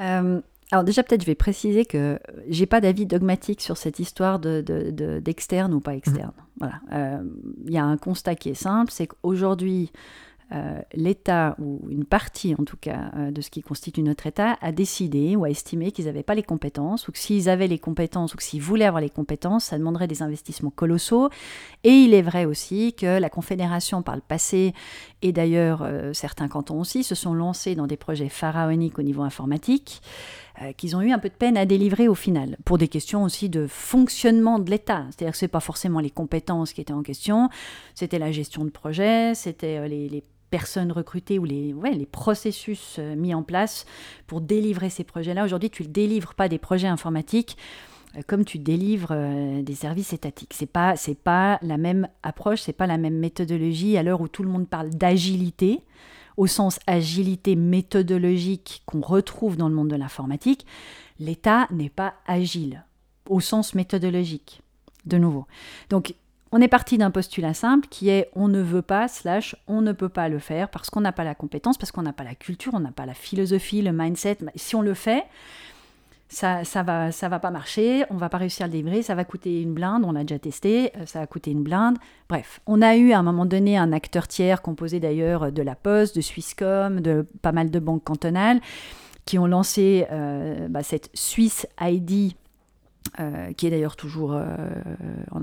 [0.00, 4.38] euh, alors déjà, peut-être je vais préciser que j'ai pas d'avis dogmatique sur cette histoire
[4.38, 6.32] d'externe de, ou pas externe.
[6.36, 6.58] Mmh.
[6.58, 6.74] Voilà.
[6.92, 7.22] Euh,
[7.64, 9.90] il y a un constat qui est simple, c'est qu'aujourd'hui,
[10.50, 14.56] euh, l'État, ou une partie en tout cas euh, de ce qui constitue notre État,
[14.62, 17.78] a décidé ou a estimé qu'ils n'avaient pas les compétences, ou que s'ils avaient les
[17.78, 21.28] compétences, ou que s'ils voulaient avoir les compétences, ça demanderait des investissements colossaux.
[21.84, 24.72] Et il est vrai aussi que la Confédération, par le passé,
[25.20, 29.22] et d'ailleurs euh, certains cantons aussi, se sont lancés dans des projets pharaoniques au niveau
[29.22, 30.00] informatique
[30.76, 33.48] qu'ils ont eu un peu de peine à délivrer au final, pour des questions aussi
[33.48, 35.04] de fonctionnement de l'État.
[35.10, 37.48] C'est-à-dire que ce n'est pas forcément les compétences qui étaient en question,
[37.94, 42.96] c'était la gestion de projet, c'était les, les personnes recrutées ou les, ouais, les processus
[42.98, 43.86] euh, mis en place
[44.26, 45.44] pour délivrer ces projets-là.
[45.44, 47.56] Aujourd'hui, tu ne délivres pas des projets informatiques
[48.16, 50.54] euh, comme tu délivres euh, des services étatiques.
[50.54, 54.28] C'est pas c'est pas la même approche, c'est pas la même méthodologie à l'heure où
[54.28, 55.82] tout le monde parle d'agilité
[56.36, 60.66] au sens agilité méthodologique qu'on retrouve dans le monde de l'informatique.
[61.18, 62.84] L'État n'est pas agile
[63.28, 64.62] au sens méthodologique.
[65.04, 65.46] De nouveau.
[65.90, 66.14] Donc
[66.52, 69.92] on est parti d'un postulat simple qui est on ne veut pas, slash on ne
[69.92, 72.34] peut pas le faire parce qu'on n'a pas la compétence, parce qu'on n'a pas la
[72.34, 74.38] culture, on n'a pas la philosophie, le mindset.
[74.54, 75.24] Si on le fait,
[76.28, 79.14] ça, ça va, ça va pas marcher, on va pas réussir à le délivrer, ça
[79.14, 81.96] va coûter une blinde, on l'a déjà testé, euh, ça va coûter une blinde.
[82.28, 85.74] Bref, on a eu à un moment donné un acteur tiers composé d'ailleurs de la
[85.74, 88.60] Poste, de Swisscom, de pas mal de banques cantonales
[89.24, 92.34] qui ont lancé euh, bah, cette Swiss ID
[93.20, 94.44] euh, qui est d'ailleurs toujours, euh,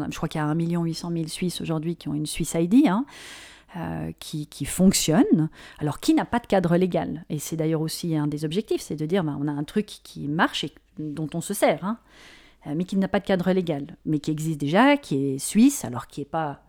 [0.09, 2.87] je crois qu'il y a 1 800 000 Suisses aujourd'hui qui ont une Suisse ID,
[2.87, 3.05] hein,
[3.75, 7.25] euh, qui, qui, fonctionne, alors qui n'a pas de cadre légal.
[7.29, 9.87] Et c'est d'ailleurs aussi un des objectifs, c'est de dire, ben, on a un truc
[9.87, 11.97] qui marche et dont on se sert, hein,
[12.73, 16.07] mais qui n'a pas de cadre légal, mais qui existe déjà, qui est suisse, alors
[16.07, 16.61] qui n'est pas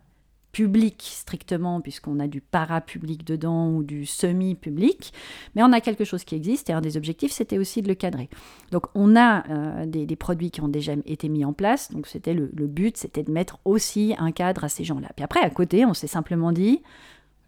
[0.51, 5.13] public strictement, puisqu'on a du para-public dedans ou du semi-public,
[5.55, 7.95] mais on a quelque chose qui existe et un des objectifs, c'était aussi de le
[7.95, 8.29] cadrer.
[8.71, 12.33] Donc on a euh, des, produits qui ont déjà été mis en place, donc c'était
[12.33, 15.09] le, le but, c'était de mettre aussi un cadre à ces gens-là.
[15.15, 16.81] Puis après, à côté, on s'est simplement dit,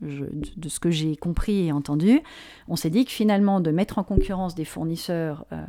[0.02, 2.22] de ce que j'ai compris et entendu,
[2.68, 5.62] on s'est dit que finalement, de mettre en concurrence des fournisseurs euh,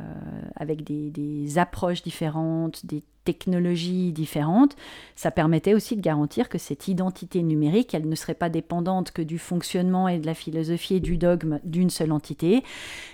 [0.55, 4.75] avec des, approches différentes, des technologies différentes,
[5.15, 9.21] ça permettait aussi de garantir que cette identité numérique, elle ne serait pas dépendante que
[9.21, 12.63] du fonctionnement et de la philosophie et du dogme d'une seule entité,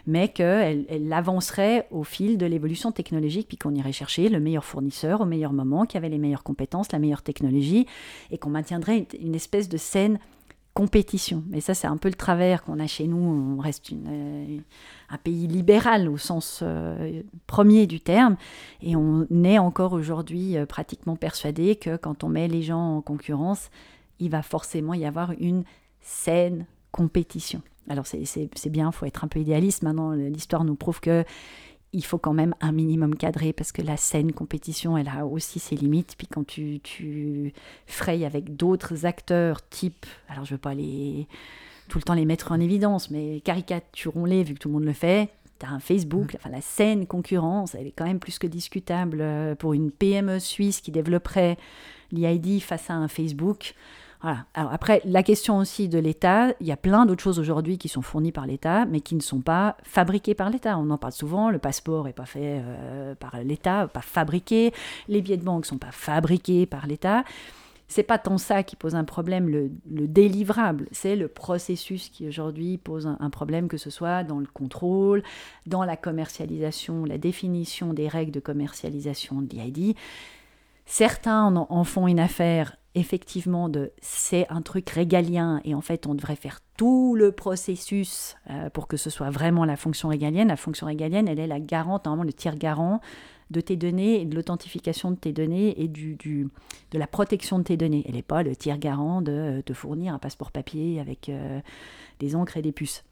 [0.05, 4.63] mais qu'elle elle avancerait au fil de l'évolution technologique, puis qu'on irait chercher le meilleur
[4.63, 7.87] fournisseur au meilleur moment, qui avait les meilleures compétences, la meilleure technologie,
[8.31, 10.19] et qu'on maintiendrait une espèce de scène
[10.77, 11.43] compétition.
[11.53, 13.17] Et ça, c'est un peu le travers qu'on a chez nous.
[13.17, 14.57] On reste euh,
[15.09, 18.35] un pays libéral au sens euh, premier du terme.
[18.83, 23.01] Et on est encore aujourd'hui euh, pratiquement persuadé que quand on met les gens en
[23.01, 23.71] concurrence,
[24.19, 25.63] il va forcément y avoir une
[25.99, 27.63] saine compétition.
[27.89, 29.81] Alors c'est bien, il faut être un peu idéaliste.
[29.81, 31.23] Maintenant, l'histoire nous prouve que
[31.97, 35.57] il faut quand même un minimum cadré parce que la saine compétition, elle a aussi
[35.57, 36.13] ses limites.
[36.15, 37.53] Puis quand tu, tu
[37.87, 41.27] frayes avec d'autres acteurs type, alors je veux pas les
[41.89, 44.93] tout le temps les mettre en évidence, mais caricaturons-les vu que tout le monde le
[44.93, 45.29] fait.
[45.59, 46.37] Tu as un Facebook, mmh.
[46.37, 50.37] enfin, la saine concurrence, elle est quand même plus que discutable euh, pour une PME
[50.37, 51.57] suisse qui développerait
[52.11, 53.73] l'ID face à un Facebook.
[54.27, 54.45] Voilà.
[54.55, 57.87] Alors après, la question aussi de l'État, il y a plein d'autres choses aujourd'hui qui
[57.87, 60.77] sont fournies par l'État, mais qui ne sont pas fabriquées par l'État.
[60.77, 64.73] On en parle souvent, le passeport n'est pas fait euh, par l'État, pas fabriqué,
[65.07, 67.23] les billets de banque ne sont pas fabriqués par l'État.
[67.87, 72.77] C'est pas tant ça qui pose un problème, le, délivrable, c'est le processus qui aujourd'hui
[72.77, 75.23] pose un, problème, que ce soit dans le contrôle,
[75.67, 79.95] dans la commercialisation, la définition des règles de commercialisation de l'ID.
[80.85, 86.15] Certains en font une affaire effectivement de c'est un truc régalien et en fait on
[86.15, 90.47] devrait faire tout le processus euh, pour que ce soit vraiment la fonction régalienne.
[90.47, 92.99] La fonction régalienne, elle est la garante, normalement le tiers garant
[93.49, 96.49] de tes données et de l'authentification de tes données et du, du,
[96.91, 98.03] de la protection de tes données.
[98.07, 101.61] Elle n'est pas le tiers garant de te fournir un passeport papier avec euh,
[102.19, 103.03] des encres et des puces.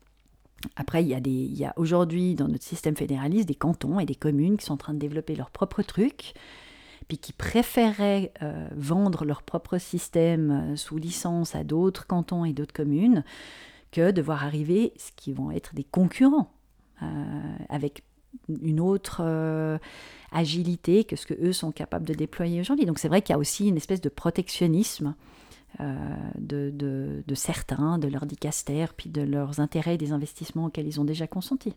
[0.76, 4.06] Après, il y a, il y a aujourd'hui dans notre système fédéraliste des cantons et
[4.06, 6.34] des communes qui sont en train de développer leurs propres trucs
[7.08, 12.54] puis qui préféraient euh, vendre leur propre système euh, sous licence à d'autres cantons et
[12.54, 13.24] d'autres communes
[13.91, 16.52] que de voir arriver ce qui vont être des concurrents
[17.02, 17.06] euh,
[17.70, 18.04] avec
[18.50, 19.80] une autre
[20.34, 22.86] agilité que ce que eux sont capables de déployer aujourd'hui.
[22.86, 25.15] Donc c'est vrai qu'il y a aussi une espèce de protectionnisme
[25.80, 31.00] de, de, certains, de leurs dicastères, puis de leurs intérêts et des investissements auxquels ils
[31.00, 31.74] ont déjà consenti.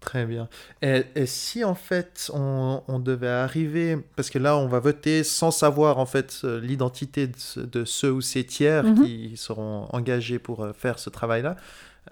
[0.00, 0.48] Très bien.
[0.82, 5.98] Et, si en fait on, devait arriver, parce que là on va voter sans savoir
[5.98, 9.04] en fait euh, l'identité de, ceux ou ces tiers mhm.
[9.04, 11.56] qui seront engagés pour euh, faire ce travail-là,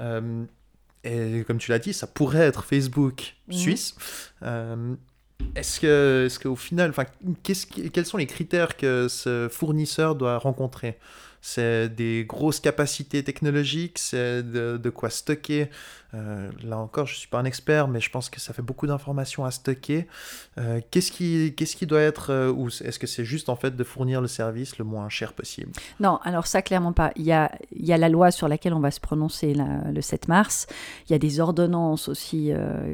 [0.00, 0.44] euh,
[1.04, 3.54] et comme tu l'as dit, ça pourrait être Facebook mhm.
[3.54, 3.94] suisse.
[5.54, 7.04] est-ce que, est-ce qu'au final, enfin,
[7.42, 10.98] quels sont les critères que ce fournisseur doit rencontrer?
[11.46, 15.68] C'est des grosses capacités technologiques, c'est de, quoi stocker.
[16.14, 18.62] Euh, là encore, je ne suis pas un expert, mais je pense que ça fait
[18.62, 20.08] beaucoup d'informations à stocker.
[20.56, 23.76] Euh, qu'est-ce, qui, qu'est-ce qui doit être, euh, ou est-ce que c'est juste en fait
[23.76, 25.70] de fournir le service le moins cher possible?
[26.00, 27.12] Non, alors ça clairement pas.
[27.14, 30.00] Il y a, il y a la loi sur laquelle on va se prononcer le
[30.00, 30.66] 7 mars.
[31.10, 32.52] Il y a des ordonnances aussi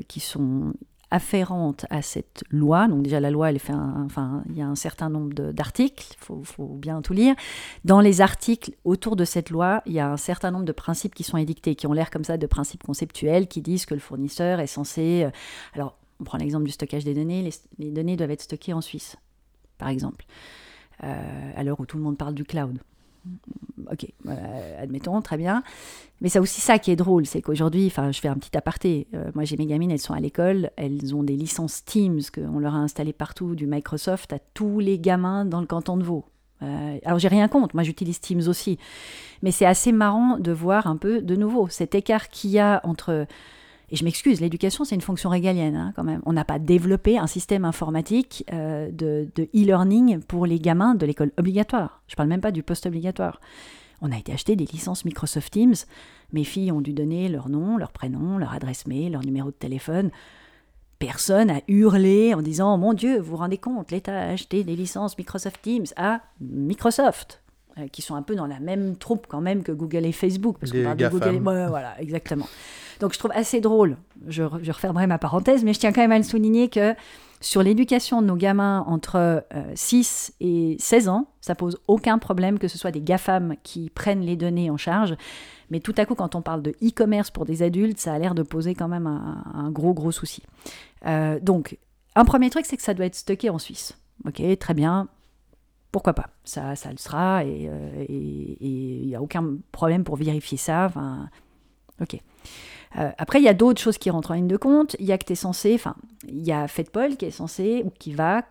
[0.09, 0.75] qui sont
[1.11, 2.89] afférente à cette loi.
[2.89, 6.25] Donc déjà la loi, elle fait enfin, il y a un certain nombre d'articles, il
[6.25, 7.35] faut, faut, bien tout lire.
[7.85, 11.15] Dans les articles autour de cette loi, il y a un certain nombre de principes
[11.15, 14.01] qui sont édictés, qui ont l'air comme ça de principes conceptuels, qui disent que le
[14.01, 15.25] fournisseur est censé...
[15.25, 15.31] Euh,
[15.75, 19.17] alors, on prend l'exemple du stockage des données, les, données doivent être stockées en Suisse,
[19.79, 20.27] par exemple,
[21.03, 22.79] euh, à l'heure où tout le monde parle du cloud.
[23.91, 25.63] Ok, euh, admettons, très bien.
[26.21, 29.09] Mais c'est aussi ça qui est drôle, c'est qu'aujourd'hui, enfin, je fais un petit aparté.
[29.15, 32.59] Euh, moi, j'ai mes gamines, elles sont à l'école, elles ont des licences Teams qu'on
[32.59, 36.25] leur a installées partout, du Microsoft à tous les gamins dans le canton de Vaud.
[36.63, 38.79] Euh, alors, j'ai rien contre, moi, j'utilise Teams aussi.
[39.43, 42.81] Mais c'est assez marrant de voir un peu, de nouveau, cet écart qu'il y a
[42.85, 43.27] entre
[43.93, 46.23] et je m'excuse, l'éducation, c'est une fonction régalienne hein, quand même.
[46.25, 51.33] On n'a pas développé un système informatique euh, de e-learning pour les gamins de l'école
[51.39, 52.03] obligatoire.
[52.07, 53.41] Je ne parle même pas du post-obligatoire.
[54.01, 55.75] On a été acheter des licences Microsoft Teams.
[56.33, 59.57] Mes filles ont dû donner leur nom, leur prénom, leur adresse mail, leur numéro de
[59.57, 60.11] téléphone.
[61.01, 64.77] Personne a hurlé en disant Mon Dieu, vous vous rendez compte, l'État a acheté des
[64.77, 67.43] licences Microsoft Teams à Microsoft.
[67.93, 70.59] qui sont un peu dans la même troupe quand même que Google et Facebook.
[70.61, 71.39] Parce Les parle de Google.
[71.39, 72.47] voilà, exactement.
[73.01, 73.97] Donc je trouve assez drôle,
[74.29, 76.95] je, je refermerai ma parenthèse, mais je tiens quand même à le souligner que
[77.41, 82.59] sur l'éducation de nos gamins entre 6 euh, et 16 ans, ça pose aucun problème
[82.59, 85.17] que ce soit des GAFAM qui prennent les données en charge.
[85.71, 88.35] Mais tout à coup, quand on parle de e-commerce pour des adultes, ça a l'air
[88.35, 90.43] de poser quand même un, gros, gros souci.
[91.07, 91.79] Euh, donc,
[92.15, 93.97] un premier truc, c'est que ça doit être stocké en Suisse.
[94.27, 95.09] Ok, très bien.
[95.93, 96.29] Pourquoi pas?
[96.45, 100.91] Ça, ça le sera et euh, il n'y a aucun problème pour vérifier ça.
[102.03, 102.19] Ok.
[102.99, 104.97] Euh, après, il y a d'autres choses qui rentrent en ligne de compte.
[104.99, 105.95] Il y a que tu es censé, enfin,
[106.29, 108.43] il y a FedPol qui est censé, ou qui va,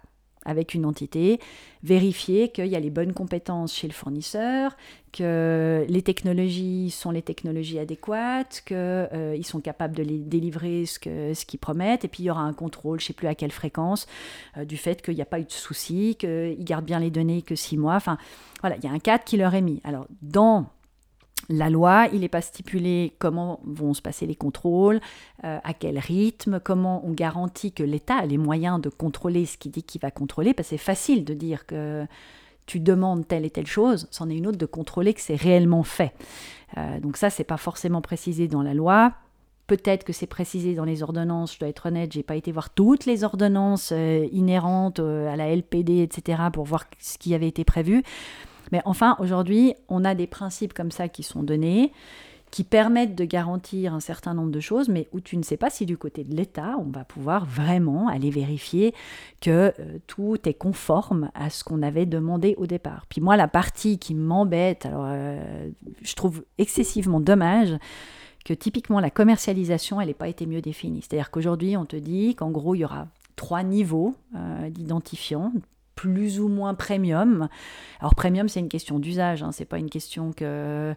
[0.46, 1.40] avec une entité,
[1.84, 4.76] vérifier qu'il y a les bonnes compétences chez le fournisseur,
[5.12, 11.00] que les technologies sont les technologies adéquates, qu'ils euh, sont capables de les délivrer ce
[11.00, 13.28] qu'ils ce qu'ils promettent, et puis il y aura un contrôle, je ne sais plus
[13.28, 14.08] à quelle fréquence,
[14.58, 17.42] euh, du fait qu'il n'y a pas eu de souci, qu'ils gardent bien les données
[17.42, 17.96] que six mois.
[17.96, 18.18] Enfin,
[18.62, 19.82] voilà, il y a un cadre qui leur est mis.
[19.84, 20.68] Alors, dans
[21.48, 25.00] la loi, il n'est pas stipulé comment vont se passer les contrôles,
[25.44, 29.58] euh, à quel rythme, comment on garantit que l'État a les moyens de contrôler ce
[29.58, 32.06] qu'il dit qu'il va contrôler, parce que c'est facile de dire que
[32.66, 35.84] tu demandes telle et telle chose, c'en est une autre de contrôler que c'est réellement
[35.84, 36.14] fait.
[36.78, 39.14] Euh, donc ça, c'est pas forcément précisé dans la loi.
[39.66, 42.70] Peut-être que c'est précisé dans les ordonnances, je dois être honnête, j'ai pas été voir
[42.72, 47.64] toutes les ordonnances euh, inhérentes à la LPD, etc., pour voir ce qui avait été
[47.64, 48.04] prévu.
[48.72, 51.92] Mais enfin, aujourd'hui, on a des principes comme ça qui sont donnés,
[52.52, 55.70] qui permettent de garantir un certain nombre de choses, mais où tu ne sais pas
[55.70, 58.94] si du côté de l'État, on va pouvoir vraiment aller vérifier
[59.40, 63.06] que euh, tout est conforme à ce qu'on avait demandé au départ.
[63.08, 65.70] Puis moi, la partie qui m'embête, alors euh,
[66.02, 67.78] je trouve excessivement dommage,
[68.46, 71.02] que typiquement la commercialisation, elle n'ait pas été mieux définie.
[71.02, 75.54] C'est-à-dire qu'aujourd'hui, on te dit qu'en gros, il y aura trois niveaux euh, d'identifiants,
[76.00, 77.50] plus ou moins premium.
[78.00, 79.52] Alors premium, c'est une question d'usage, hein.
[79.52, 80.96] c'est pas une question que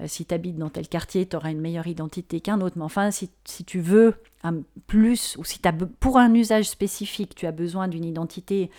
[0.00, 2.76] euh, si tu habites dans tel quartier, tu auras une meilleure identité qu'un autre.
[2.76, 3.30] Mais enfin, si,
[3.64, 8.04] tu veux un plus, ou si as, pour un usage spécifique, tu as besoin d'une
[8.04, 8.70] identité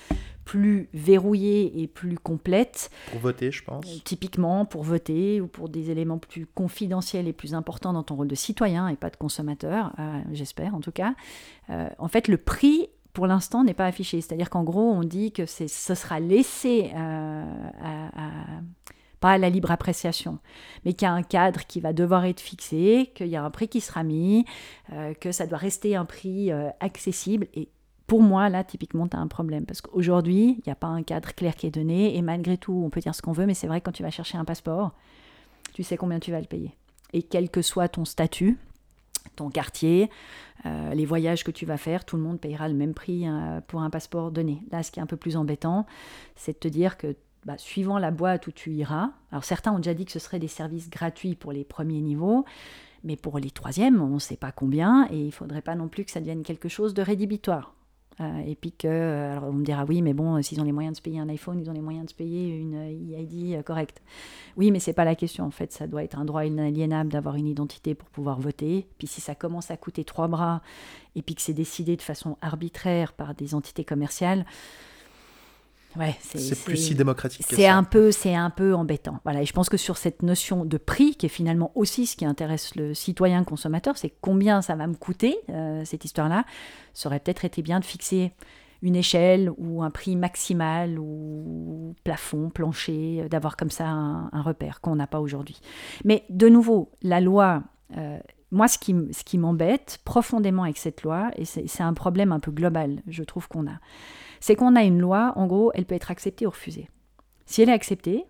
[0.44, 2.92] plus verrouillée et plus complète.
[3.10, 3.88] Pour voter, je pense.
[3.88, 8.18] Euh, typiquement, pour voter ou pour des éléments plus confidentiels et plus importants dans ton
[8.18, 11.16] rôle de citoyen et pas de consommateur, euh, j'espère en tout cas.
[11.98, 14.22] en fait, le prix pour l'instant, n'est pas affiché.
[14.22, 17.46] C'est-à-dire qu'en gros, on dit que ce sera laissé euh,
[17.82, 18.12] à,
[19.22, 20.38] pas à la libre appréciation,
[20.84, 23.50] mais qu'il y a un cadre qui va devoir être fixé, qu'il y a un
[23.50, 24.46] prix qui sera mis,
[24.92, 27.48] euh, que ça doit rester un prix euh, accessible.
[27.54, 27.70] Et
[28.06, 29.66] pour moi, là, typiquement, tu as un problème.
[29.66, 32.18] Parce qu'aujourd'hui, il n'y a pas un cadre clair qui est donné.
[32.18, 34.04] Et malgré tout, on peut dire ce qu'on veut, mais c'est vrai que quand tu
[34.04, 34.94] vas chercher un passeport,
[35.74, 36.76] tu sais combien tu vas le payer.
[37.14, 38.60] Et quel que soit ton statut,
[39.36, 40.10] ton quartier,
[40.66, 43.62] euh, les voyages que tu vas faire, tout le monde payera le même prix euh,
[43.68, 44.62] pour un passeport donné.
[44.72, 45.86] Là, ce qui est un peu plus embêtant,
[46.36, 49.78] c'est de te dire que bah, suivant la boîte où tu iras, alors certains ont
[49.78, 52.46] déjà dit que ce serait des services gratuits pour les premiers niveaux,
[53.04, 55.88] mais pour les troisièmes, on ne sait pas combien, et il ne faudrait pas non
[55.88, 57.76] plus que ça devienne quelque chose de rédhibitoire.
[58.22, 60.72] Euh, et puis que, euh, alors on me dira oui, mais bon, s'ils ont les
[60.72, 63.58] moyens de se payer un iPhone, ils ont les moyens de se payer une EID
[63.58, 64.02] euh, correcte.
[64.56, 65.46] Oui, mais c'est pas la question.
[65.46, 68.88] En fait, ça doit être un droit inaliénable d'avoir une identité pour pouvoir voter.
[68.98, 70.62] Puis si ça commence à coûter trois bras
[71.16, 74.46] et puis que c'est décidé de façon arbitraire par des entités commerciales,
[76.20, 79.20] c'est plus si démocratique que c'est un peu c'est un peu embêtant.
[79.24, 82.16] Voilà et je pense que sur cette notion de prix qui est finalement aussi ce
[82.16, 86.46] qui intéresse le citoyen consommateur c'est combien ça va me coûter euh, cette histoire là
[86.94, 88.32] ça aurait peut-être été bien de fixer
[88.82, 94.82] une échelle ou un prix maximal ou plafond plancher euh, d'avoir comme ça un, repère
[94.82, 95.60] qu'on n'a pas aujourd'hui.
[96.04, 97.64] Mais de nouveau la loi
[97.98, 98.20] euh,
[98.52, 102.40] moi, ce qui, ce qui m'embête profondément avec cette loi, et c'est un problème un
[102.40, 103.80] peu global, je trouve qu'on a,
[104.46, 106.88] c'est qu'on a une loi, en gros, elle peut être acceptée ou refusée.
[107.48, 108.26] Si elle est acceptée,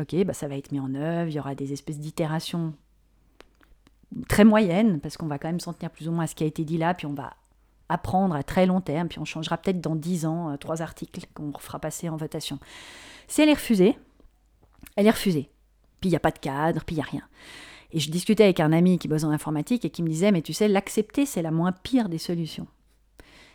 [0.00, 2.74] ok, bah ça va être mis en œuvre, il y aura des espèces d'itérations
[4.28, 6.42] très moyennes, parce qu'on va quand même s'en tenir plus ou moins à ce qui
[6.42, 7.34] a été dit là, puis on va
[7.88, 11.24] apprendre à très long terme, puis on changera peut-être dans dix ans euh, trois articles
[11.34, 12.58] qu'on fera passer en votation.
[13.28, 13.96] Si elle est refusée,
[14.96, 15.50] elle est refusée.
[16.00, 17.22] Puis il n'y a pas de cadre, puis il n'y a rien.
[17.92, 20.42] Et je discutais avec un ami qui bosse en informatique et qui me disait, mais
[20.42, 22.66] tu sais, l'accepter, c'est la moins pire des solutions.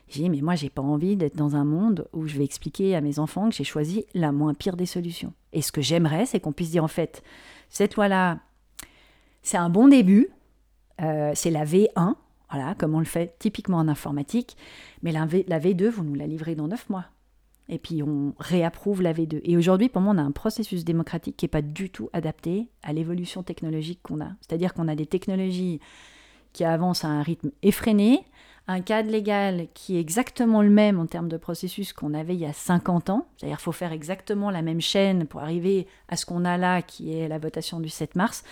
[0.07, 2.95] J'ai dit, mais moi, j'ai pas envie d'être dans un monde où je vais expliquer
[2.95, 5.33] à mes enfants que j'ai choisi la moins pire des solutions.
[5.51, 7.23] Et ce que j'aimerais, c'est qu'on puisse dire, en fait,
[7.69, 8.39] cette loi-là,
[9.41, 10.29] c'est un bon début,
[11.01, 12.15] euh, c'est la V1,
[12.51, 14.55] voilà, comme on le fait typiquement en informatique,
[15.01, 17.05] mais la, v, la V2, vous nous la livrez dans neuf mois.
[17.67, 19.41] Et puis on réapprouve la V2.
[19.43, 22.69] Et aujourd'hui, pour moi, on a un processus démocratique qui n'est pas du tout adapté
[22.83, 24.29] à l'évolution technologique qu'on a.
[24.41, 25.79] C'est-à-dire qu'on a des technologies
[26.53, 28.19] qui avancent à un rythme effréné,
[28.67, 32.39] un cadre légal qui est exactement le même en termes de processus qu'on avait il
[32.39, 33.27] y a 50 ans.
[33.37, 37.15] C'est-à-dire faut faire exactement la même chaîne pour arriver à ce qu'on a là, qui
[37.15, 38.43] est la votation du 7 mars,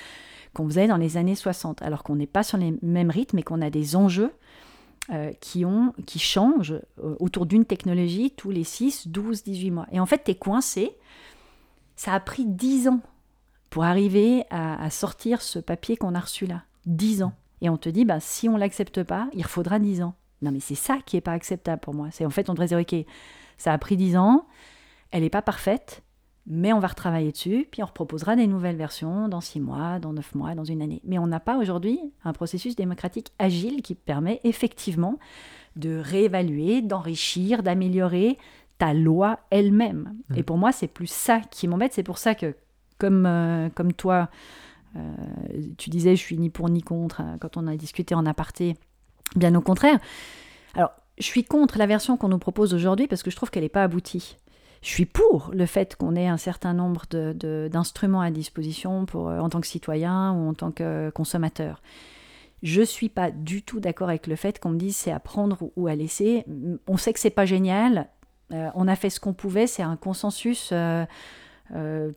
[0.54, 1.82] qu'on faisait dans les années 60.
[1.82, 4.32] Alors qu'on n'est pas sur les mêmes rythmes et qu'on a des enjeux
[5.12, 9.88] euh, qui, ont, qui changent euh, autour d'une technologie tous les 6, 12, 18 mois.
[9.92, 10.96] Et en fait, tu es coincé.
[11.96, 13.02] Ça a pris 10 ans
[13.70, 16.62] pour arriver à, sortir ce papier qu'on a reçu là.
[16.86, 17.34] 10 ans.
[17.64, 20.14] Et on te dit, bah, si on l'accepte pas, il faudra 10 ans.
[20.42, 22.10] Non, mais c'est ça qui n'est pas acceptable pour moi.
[22.12, 22.94] C'est en fait, on devrait dire, OK,
[23.58, 24.46] ça a pris 10 ans,
[25.12, 26.04] elle n'est pas parfaite,
[26.46, 30.12] mais on va retravailler dessus, puis on reproposera des nouvelles versions dans 6 mois, dans
[30.12, 31.00] 9 mois, dans une année.
[31.06, 35.18] Mais on n'a pas aujourd'hui un processus démocratique agile qui permet effectivement
[35.78, 38.38] de réévaluer, d'enrichir, d'améliorer
[38.78, 40.14] ta loi elle-même.
[40.30, 40.36] Mmh.
[40.36, 41.94] Et pour moi, c'est plus ça qui m'embête.
[41.94, 42.56] C'est pour ça que,
[42.98, 44.30] comme, euh, comme toi,
[45.78, 48.76] tu disais, je suis ni pour ni contre euh, quand on a discuté en aparté.
[49.36, 50.00] Bien au contraire.
[50.76, 53.64] Alors, je suis contre la version qu'on nous propose aujourd'hui parce que je trouve qu'elle
[53.64, 54.38] n'est pas aboutie.
[54.82, 59.40] Je suis pour le fait qu'on ait un certain nombre d'instruments à disposition pour, euh,
[59.40, 61.82] en tant que citoyen ou en tant que consommateur.
[62.62, 65.20] Je ne suis pas du tout d'accord avec le fait qu'on me dise c'est à
[65.20, 66.46] prendre ou à laisser.
[66.88, 68.08] On sait que c'est pas génial.
[68.52, 69.68] on a fait ce qu'on pouvait.
[69.68, 70.70] C'est un consensus.
[70.72, 71.06] Euh,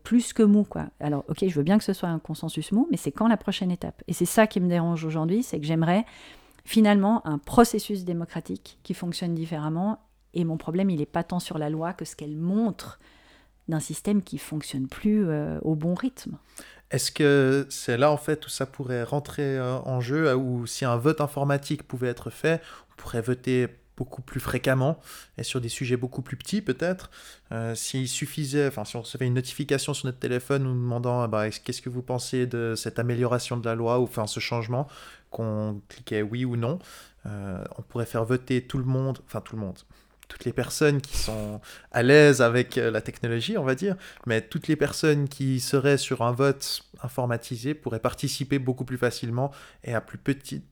[0.02, 0.64] plus que mou.
[0.64, 0.86] Quoi.
[1.00, 3.36] Alors, ok, je veux bien que ce soit un consensus mou, mais c'est quand la
[3.36, 4.02] prochaine étape?
[4.08, 6.04] Et c'est ça qui me dérange aujourd'hui, c'est que j'aimerais
[6.64, 10.00] finalement un processus démocratique qui fonctionne différemment.
[10.34, 12.98] Et mon problème, il n'est pas tant sur la loi que ce qu'elle montre
[13.68, 16.38] d'un système qui fonctionne plus euh, au bon rythme.
[16.90, 20.84] Est-ce que c'est là en fait où ça pourrait rentrer euh, en jeu, ou si
[20.84, 22.60] un vote informatique pouvait être fait,
[22.92, 24.98] on pourrait voter beaucoup plus fréquemment
[25.38, 27.10] et sur des sujets beaucoup plus petits peut-être.
[27.52, 31.28] Euh, s'il suffisait, enfin si on recevait une notification sur notre téléphone nous demandant ah
[31.28, 34.88] bah, qu'est-ce que vous pensez de cette amélioration de la loi ou enfin ce changement,
[35.30, 36.78] qu'on cliquait oui ou non,
[37.26, 39.78] euh, on pourrait faire voter tout le monde, enfin tout le monde,
[40.28, 41.60] toutes les personnes qui sont
[41.92, 43.96] à l'aise avec euh, la technologie, on va dire,
[44.26, 49.52] mais toutes les personnes qui seraient sur un vote informatisé pourraient participer beaucoup plus facilement
[49.84, 50.18] et à plus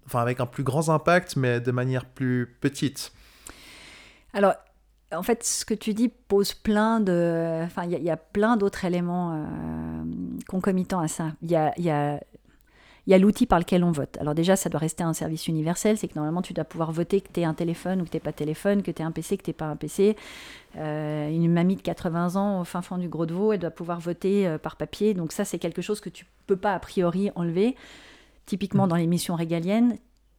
[0.07, 3.13] enfin avec un plus grand impact, mais de manière plus petite.
[4.33, 4.55] Alors,
[5.13, 8.85] en fait, ce que tu dis pose plein de, enfin, il y, a plein d'autres
[8.85, 10.05] éléments euh,
[10.49, 11.33] concomitants à ça.
[11.43, 12.21] Il y a, y a
[13.07, 14.17] il y a l'outil par lequel on vote.
[14.19, 17.21] Alors déjà, ça doit rester un service universel, c'est que normalement, tu dois pouvoir voter
[17.21, 19.43] que tu un téléphone ou que tu pas de téléphone, que tu un PC, que
[19.43, 20.17] tu pas un PC.
[20.77, 23.71] Euh, une mamie de 80 ans au fin fond du Gros de Vaud, elle doit
[23.71, 25.15] pouvoir voter euh, par papier.
[25.15, 27.77] Donc ça, c'est quelque chose que tu peux pas a priori enlever.
[28.47, 28.91] Typiquement, mmh.
[28.91, 29.99] dans les missions régaliennes,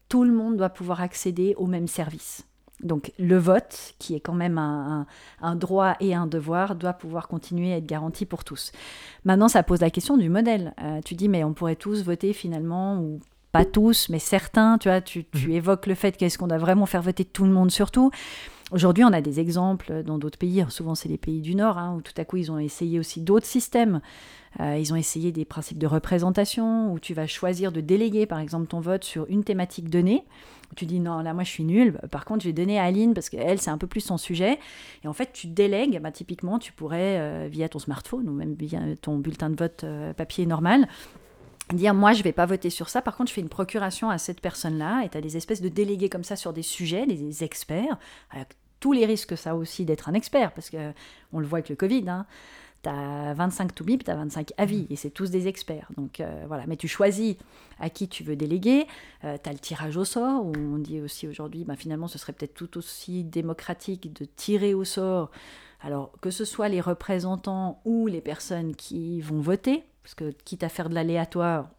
[0.10, 2.46] tout le monde doit pouvoir accéder au même service.
[2.86, 5.06] Donc le vote, qui est quand même un,
[5.56, 8.72] droit et un devoir, doit pouvoir continuer à être garanti pour tous.
[9.26, 10.74] Maintenant, ça pose la question du modèle.
[10.82, 13.20] Euh, tu dis, mais on pourrait tous voter finalement, ou
[13.52, 15.52] pas tous, mais certains, tu vois, tu, mhm.
[15.52, 18.12] évoques le fait qu'est-ce qu'on doit vraiment faire voter tout le monde surtout.
[18.72, 21.96] Aujourd'hui, on a des exemples dans d'autres pays, souvent c'est les pays du Nord, hein,
[21.96, 24.02] où tout à coup ils ont essayé aussi d'autres systèmes.
[24.60, 28.40] Euh, ils ont essayé des principes de représentation, où tu vas choisir de déléguer par
[28.40, 30.26] exemple ton vote sur une thématique donnée.
[30.76, 33.14] Tu dis non, là moi je suis nulle, par contre je vais donner à Aline
[33.14, 34.60] parce qu'elle c'est un peu plus son sujet.
[35.04, 38.54] Et en fait tu délègues, bah, typiquement tu pourrais euh, via ton smartphone ou même
[38.54, 40.88] via ton bulletin de vote euh, papier normal,
[41.74, 44.18] dire moi je vais pas voter sur ça, par contre je fais une procuration à
[44.18, 47.44] cette personne-là, et tu as des espèces de délégués comme ça sur des sujets, des,
[47.44, 47.98] experts,
[48.32, 48.50] avec
[48.80, 50.92] tous les risques que ça aussi d'être un expert, parce que
[51.34, 52.26] on le voit avec le Covid, hein,
[52.86, 54.88] tu as 25 to bip, tu as 25 avis, mmh.
[54.92, 55.90] et c'est tous des experts.
[55.98, 57.36] Donc euh, voilà, mais tu choisis
[57.80, 58.86] à qui tu veux déléguer,
[59.24, 62.18] euh, tu as le tirage au sort, où on dit aussi aujourd'hui, bah, finalement ce
[62.18, 65.32] serait peut-être tout aussi démocratique de tirer au sort,
[65.82, 70.64] alors que ce soit les représentants ou les personnes qui vont voter, parce que quitte
[70.64, 71.70] à faire de l'aléatoire,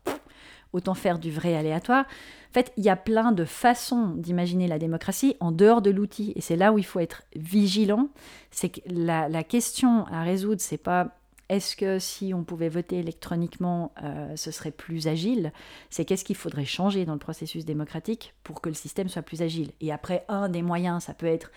[0.72, 2.04] autant faire du vrai aléatoire.
[2.50, 6.32] En fait, il y a plein de façons d'imaginer la démocratie en dehors de l'outil.
[6.36, 8.08] Et c'est là où il faut être vigilant.
[8.50, 13.92] C'est que la, question à résoudre, c'est pas est-ce que si on pouvait voter électroniquement,
[14.02, 15.52] euh, ce serait plus agile?
[15.90, 19.42] C'est qu'est-ce qu'il faudrait changer dans le processus démocratique pour que le système soit plus
[19.42, 19.70] agile?
[19.80, 21.52] Et après, un des moyens, ça peut être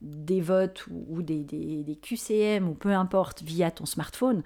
[0.00, 4.42] des votes ou, des, des, QCM ou peu importe via ton smartphone.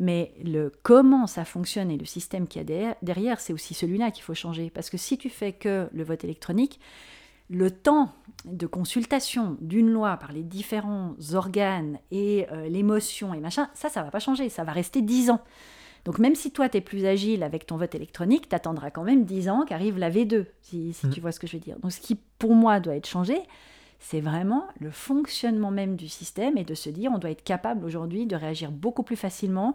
[0.00, 4.12] Mais le comment ça fonctionne et le système qu'il y a derrière, c'est aussi celui-là
[4.12, 4.70] qu'il faut changer.
[4.70, 6.78] Parce que si tu fais que le vote électronique,
[7.50, 8.12] le temps
[8.44, 14.04] de consultation d'une loi par les différents organes et euh, l'émotion et machin, ça, ça
[14.04, 14.48] va pas changer.
[14.48, 15.40] Ça va rester 10 ans.
[16.04, 19.02] Donc même si toi, tu es plus agile avec ton vote électronique, tu attendras quand
[19.02, 21.10] même 10 ans qu'arrive la V2, si, si mmh.
[21.10, 21.76] tu vois ce que je veux dire.
[21.80, 23.36] Donc ce qui, pour moi, doit être changé,
[23.98, 27.84] c'est vraiment le fonctionnement même du système et de se dire on doit être capable
[27.84, 29.74] aujourd'hui de réagir beaucoup plus facilement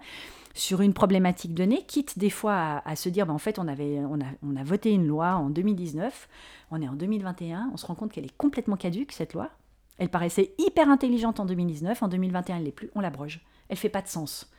[0.54, 4.00] sur une problématique donnée, quitte des fois à, se dire ben, en fait on, avait,
[4.00, 6.30] on, a, voté une loi en 2019,
[6.72, 9.50] on est en 2021, on se rend compte qu'elle est complètement caduque cette loi.
[9.98, 13.42] Elle paraissait hyper intelligente en 2019, en 2021 elle l'est plus, on l'abroge.
[13.70, 14.52] Elle fait pas de sens.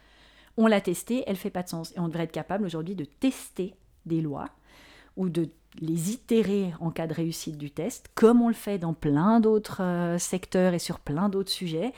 [0.56, 1.92] On l'a testée, elle fait pas de sens.
[1.96, 3.74] Et on devrait être capable aujourd'hui de tester
[4.06, 4.50] des lois
[5.16, 5.48] ou de
[5.80, 9.82] les itérer en cas de réussite du test, comme on le fait dans plein d'autres
[9.82, 11.92] euh, secteurs et sur plein d'autres sujets,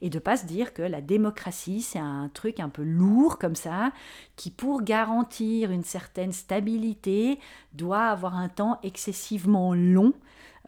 [0.00, 3.56] et de pas se dire que la démocratie, c'est un truc un peu lourd comme
[3.56, 3.92] ça,
[4.36, 7.38] qui pour garantir une certaine stabilité,
[7.74, 10.14] doit avoir un temps excessivement long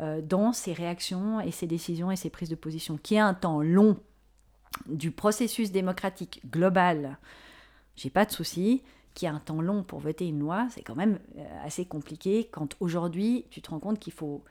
[0.00, 3.34] euh, dans ses réactions et ses décisions et ses prises de position, qui est un
[3.34, 3.96] temps long
[4.86, 7.18] du processus démocratique global,
[7.96, 8.82] j'ai pas de souci,
[9.14, 12.48] qui a un temps long pour voter une loi, c'est quand même euh, assez compliqué
[12.50, 14.42] quand aujourd'hui tu te rends compte qu'il faut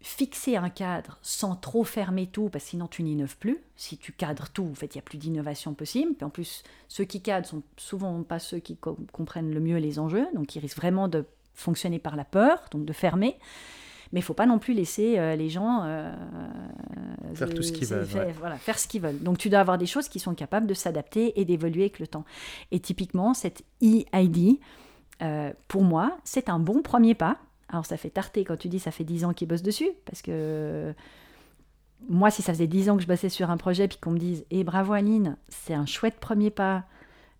[0.00, 3.58] fixer un cadre sans trop fermer tout, parce que sinon tu n'innoves plus.
[3.76, 6.14] Si tu cadres tout, en fait, il n'y a plus d'innovation possible.
[6.14, 8.76] Puis en plus, ceux qui cadrent sont souvent pas ceux qui
[9.12, 11.24] comprennent le mieux les enjeux, donc ils risquent vraiment de
[11.54, 13.36] fonctionner par la peur, donc de fermer
[14.12, 16.12] mais il faut pas non plus laisser euh, les gens euh,
[17.34, 18.32] faire tout ce qu'ils veulent.
[18.38, 19.18] Voilà, faire ce qu'ils veulent.
[19.22, 22.06] Donc tu dois avoir des choses qui sont capables de s'adapter et d'évoluer avec le
[22.06, 22.24] temps.
[22.70, 24.60] Et typiquement, cette EID,
[25.22, 27.38] euh, pour moi, c'est un bon premier pas.
[27.68, 30.22] Alors ça fait tarter quand tu dis ça fait 10 ans qu'ils bossent dessus, parce
[30.22, 30.94] que
[32.08, 34.18] moi, si ça faisait 10 ans que je bossais sur un projet, puis qu'on me
[34.18, 36.84] dise, eh bravo Aline, c'est un chouette premier pas,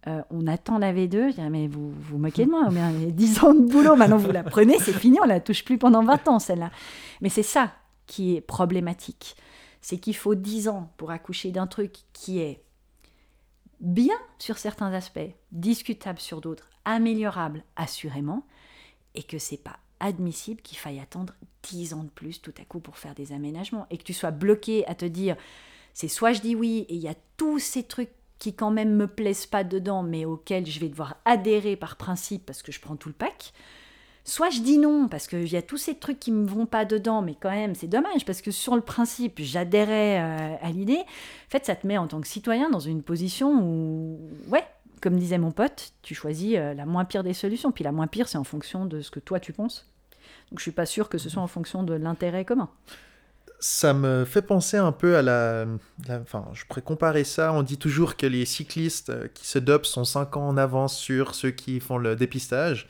[0.07, 3.55] euh, on attend la V2, je mais vous vous moquez de moi, a 10 ans
[3.55, 6.39] de boulot, maintenant vous la prenez, c'est fini, on la touche plus pendant 20 ans
[6.39, 6.71] celle-là.
[7.21, 7.73] Mais c'est ça
[8.07, 9.37] qui est problématique,
[9.81, 12.63] c'est qu'il faut 10 ans pour accoucher d'un truc qui est
[13.81, 18.47] bien sur certains aspects, discutable sur d'autres, améliorable assurément,
[19.15, 21.35] et que c'est pas admissible qu'il faille attendre
[21.65, 24.31] 10 ans de plus tout à coup pour faire des aménagements, et que tu sois
[24.31, 25.37] bloqué à te dire,
[25.93, 28.95] c'est soit je dis oui, et il y a tous ces trucs qui quand même
[28.95, 32.81] me plaisent pas dedans, mais auxquels je vais devoir adhérer par principe parce que je
[32.81, 33.53] prends tout le pack.
[34.25, 36.85] Soit je dis non parce qu'il y a tous ces trucs qui me vont pas
[36.85, 40.99] dedans, mais quand même c'est dommage parce que sur le principe j'adhérais euh, à l'idée.
[40.99, 44.65] En fait, ça te met en tant que citoyen dans une position où, ouais,
[45.01, 47.73] comme disait mon pote, tu choisis euh, la moins pire des solutions.
[47.73, 49.91] Puis la moins pire, c'est en fonction de ce que toi tu penses.
[50.51, 52.69] Donc je suis pas sûr que ce soit en fonction de l'intérêt commun
[53.61, 55.67] ça me fait penser un peu à la,
[56.09, 57.53] Enfin, je pourrais comparer ça.
[57.53, 60.97] On dit toujours que les cyclistes euh, qui se dopent sont 5 ans en avance
[60.97, 62.89] sur ceux qui font le dépistage.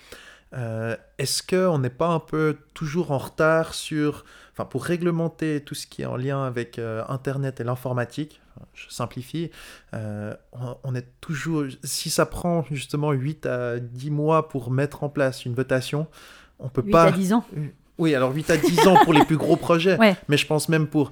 [0.54, 4.24] Euh, est-ce qu'on n'est pas un peu toujours en retard sur.
[4.52, 8.40] Enfin, pour réglementer tout ce qui est en lien avec euh, Internet et l'informatique,
[8.74, 9.52] je simplifie,
[9.92, 11.64] on, est toujours.
[11.84, 16.08] Si ça prend justement 8 à 10 mois pour mettre en place une votation,
[16.58, 17.04] on peut 8 pas.
[17.04, 17.44] à 10 ans
[17.98, 20.86] oui, alors 8 à 10 ans pour les plus gros projets, mais je pense même
[20.86, 21.10] pour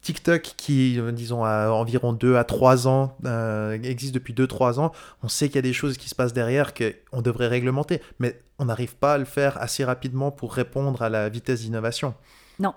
[0.00, 4.92] TikTok qui, euh, disons, a environ 2 à 3 ans, euh, existe depuis 2-3 ans,
[5.22, 8.40] on sait qu'il y a des choses qui se passent derrière qu'on devrait réglementer, mais
[8.58, 12.14] on n'arrive pas à le faire assez rapidement pour répondre à la vitesse d'innovation.
[12.60, 12.74] Non,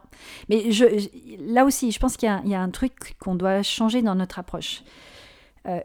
[0.50, 0.86] mais je,
[1.52, 4.84] là aussi, je pense qu'il y, a un truc qu'on doit changer dans notre approche.
[5.68, 5.80] Euh,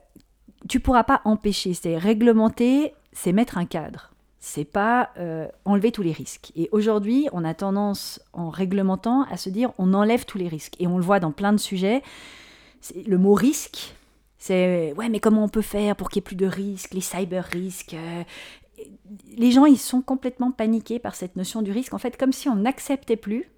[0.68, 6.02] tu pourras pas empêcher, c'est réglementer, c'est mettre un cadre c'est pas euh, enlever tous
[6.02, 6.52] les risques.
[6.56, 10.74] Et aujourd'hui, on a tendance, en réglementant, à se dire on enlève tous les risques.
[10.78, 12.02] Et on le voit dans plein de sujets.
[13.06, 13.94] Le mot risque,
[14.38, 17.00] c'est ouais, mais comment on peut faire pour qu'il n'y ait plus de risques, les
[17.00, 18.22] cyber risques euh,
[19.36, 21.94] Les gens, ils sont complètement paniqués par cette notion du risque.
[21.94, 23.50] En fait, comme si on n'acceptait plus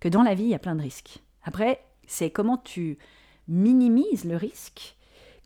[0.00, 1.18] que dans la vie, il y a plein de risques.
[1.44, 2.98] Après, c'est comment tu
[3.48, 4.96] minimises le risque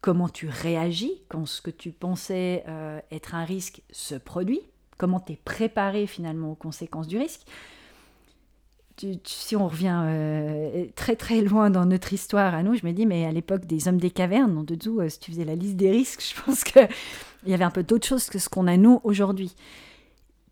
[0.05, 4.61] comment tu réagis quand ce que tu pensais euh, être un risque se produit,
[4.99, 7.41] comment tu es préparé finalement aux conséquences du risque?
[9.25, 13.07] si on revient euh, très très loin dans notre histoire à nous, je me dis,
[13.07, 15.77] mais à l'époque des hommes des cavernes, de dessous, euh, si tu faisais la liste
[15.77, 16.87] des risques, je pense qu'il
[17.47, 19.55] y avait un peu d'autres choses que ce qu'on a nous aujourd'hui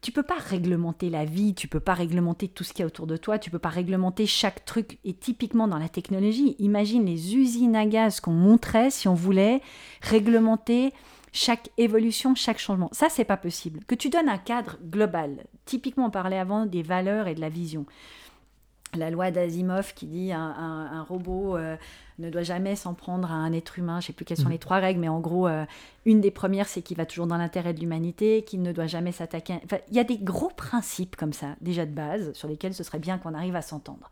[0.02, 2.86] tu peux pas réglementer la vie, tu peux pas réglementer tout ce qu'il y a
[2.86, 4.98] autour de toi, tu peux pas réglementer chaque truc.
[5.04, 9.62] Et typiquement dans la technologie, imagine les usines à gaz qu'on montrait si on voulait
[10.02, 10.92] réglementer
[11.32, 12.90] chaque évolution, chaque changement.
[12.92, 13.80] Ça, c'est pas possible.
[13.86, 15.44] Que tu donnes un cadre global.
[15.64, 17.86] Typiquement, on parlait avant des valeurs et de la vision
[18.94, 21.76] la loi d'Asimov qui dit un, un, robot euh,
[22.18, 24.00] ne doit jamais s'en prendre à un être humain.
[24.00, 24.52] Je ne sais plus quelles sont mm.
[24.52, 25.64] les trois règles, mais en gros, euh,
[26.04, 29.12] une des premières, c'est qu'il va toujours dans l'intérêt de l'humanité, qu'il ne doit jamais
[29.12, 29.54] s'attaquer.
[29.64, 32.84] Enfin, il y a des gros principes comme ça, déjà de base, sur lesquels ce
[32.84, 34.10] serait bien qu'on arrive à s'entendre.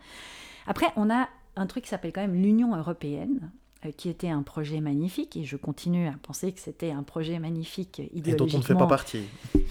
[0.66, 3.50] Après, on a un truc qui s'appelle quand même l'Union européenne,
[3.96, 8.02] qui était un projet magnifique, et je continue à penser que c'était un projet magnifique
[8.12, 8.46] idéologiquement.
[8.46, 9.22] Et dont on ne fait pas partie.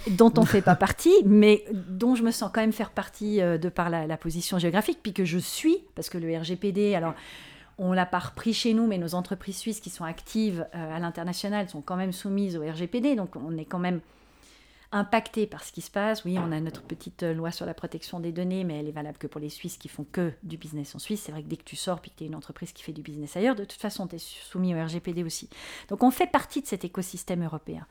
[0.10, 3.42] Dont on ne fait pas partie, mais dont je me sens quand même faire partie
[3.42, 7.14] euh, de par la, position géographique, puis que je suis, parce que le RGPD, alors
[7.78, 11.00] on l'a pas repris chez nous, mais nos entreprises suisses qui sont actives euh, à
[11.00, 14.02] l'international sont quand même soumises au RGPD, donc on est quand même
[14.92, 16.26] impacté par ce qui se passe.
[16.26, 18.94] Oui, on a notre petite euh, loi sur la protection des données, mais elle est
[18.94, 21.22] valable que pour les Suisses qui font que du business en Suisse.
[21.26, 22.92] C'est vrai que dès que tu sors puis que tu es une entreprise qui fait
[22.92, 25.50] du business ailleurs, de toute façon, tu es soumis au RGPD aussi.
[25.90, 27.86] Donc on fait partie de cet écosystème européen.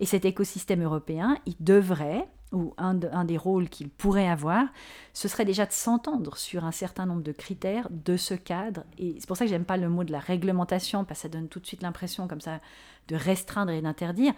[0.00, 4.66] Et cet écosystème européen, il devrait, ou un, des rôles qu'il pourrait avoir,
[5.12, 8.84] ce serait déjà de s'entendre sur un certain nombre de critères de ce cadre.
[8.96, 11.28] Et c'est pour ça que j'aime pas le mot de la réglementation, parce que ça
[11.28, 12.60] donne tout de suite l'impression comme ça
[13.08, 14.34] de restreindre et d'interdire.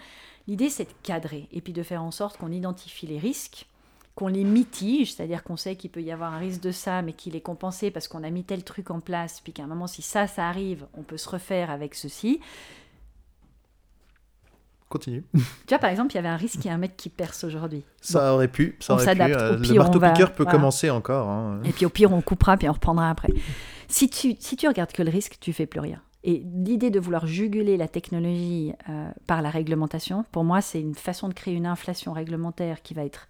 [0.47, 3.67] L'idée, c'est de cadrer et puis de faire en sorte qu'on identifie les risques,
[4.15, 7.13] qu'on les mitige, c'est-à-dire qu'on sait qu'il peut y avoir un risque de ça, mais
[7.13, 9.87] qu'il est compensé parce qu'on a mis tel truc en place, puis qu'à un moment,
[9.87, 12.41] si ça, ça arrive, on peut se refaire avec ceci.
[14.89, 15.25] Continue.
[15.33, 17.11] Tu vois, par exemple, il y avait un risque, il y a un mec qui
[17.11, 17.85] perce aujourd'hui.
[18.01, 19.23] Ça aurait pu, ça aurait pu.
[19.23, 21.29] Euh, le marteau-piqueur peut commencer encore.
[21.29, 21.61] Hein.
[21.65, 23.33] Et puis au pire, on coupera, puis on reprendra après.
[23.87, 26.03] Si tu, si tu regardes que le risque, tu fais plus rien.
[26.23, 30.95] Et l'idée de vouloir juguler la technologie euh, par la réglementation, pour moi, c'est une
[30.95, 33.29] façon de créer une inflation réglementaire qui va être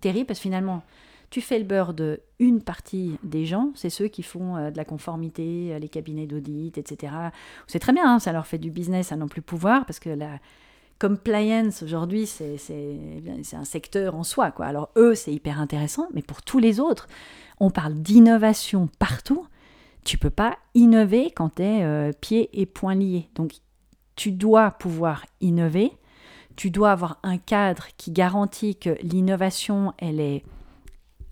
[0.00, 0.82] terrible, parce que finalement,
[1.28, 4.76] tu fais le beurre de une partie des gens, c'est ceux qui font euh, de
[4.78, 7.12] la conformité, euh, les cabinets d'audit, etc.
[7.66, 10.10] C'est très bien, hein, ça leur fait du business à non plus pouvoir, parce que
[10.10, 10.38] la
[10.98, 12.58] compliance aujourd'hui, c'est
[13.54, 14.52] un secteur en soi.
[14.60, 17.06] Alors eux, c'est hyper intéressant, mais pour tous les autres,
[17.58, 19.46] on parle d'innovation partout
[20.04, 23.28] tu peux pas innover quand tu es euh, pieds et poings liés.
[23.34, 23.52] Donc
[24.16, 25.92] tu dois pouvoir innover,
[26.56, 30.44] tu dois avoir un cadre qui garantit que l'innovation, elle est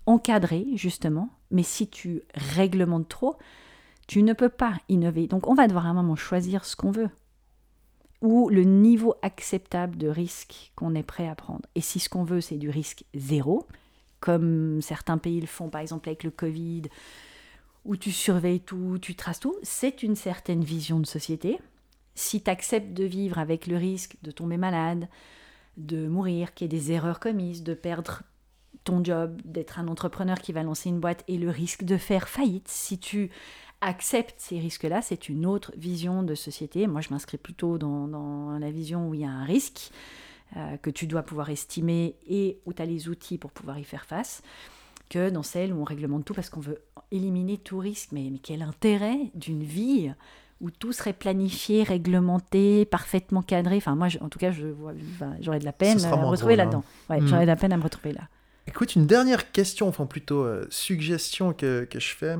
[0.05, 3.37] encadrée justement, mais si tu réglementes trop,
[4.07, 5.27] tu ne peux pas innover.
[5.27, 7.09] Donc on va devoir à un moment choisir ce qu'on veut
[8.21, 11.61] ou le niveau acceptable de risque qu'on est prêt à prendre.
[11.75, 13.65] Et si ce qu'on veut, c'est du risque zéro,
[14.19, 16.83] comme certains pays le font par exemple avec le Covid,
[17.85, 21.59] où tu surveilles tout, tu traces tout, c'est une certaine vision de société.
[22.15, 25.07] Si tu acceptes de vivre avec le risque de tomber malade,
[25.77, 28.23] de mourir, qu'il y ait des erreurs commises, de perdre
[28.83, 32.27] ton job, d'être un entrepreneur qui va lancer une boîte et le risque de faire
[32.27, 33.31] faillite, si tu
[33.81, 36.85] acceptes ces risques-là, c'est une autre vision de société.
[36.87, 39.91] Moi, je m'inscris plutôt dans, la vision où il y a un risque
[40.57, 43.83] euh, que tu dois pouvoir estimer et où tu as les outils pour pouvoir y
[43.83, 44.41] faire face
[45.09, 46.79] que dans celle où on réglemente tout parce qu'on veut
[47.11, 48.09] éliminer tout risque.
[48.11, 50.11] Mais, mais quel intérêt d'une vie
[50.61, 53.77] où tout serait planifié, réglementé, parfaitement cadré?
[53.77, 54.67] Enfin, moi, en tout cas, je
[55.41, 56.57] j'aurais de la peine à me retrouver hein.
[56.57, 56.83] là-dedans.
[57.09, 58.21] Ouais, J'aurais de la peine à me retrouver là.
[58.67, 62.35] Écoute, une dernière question, enfin plutôt euh, suggestion que, que, je fais.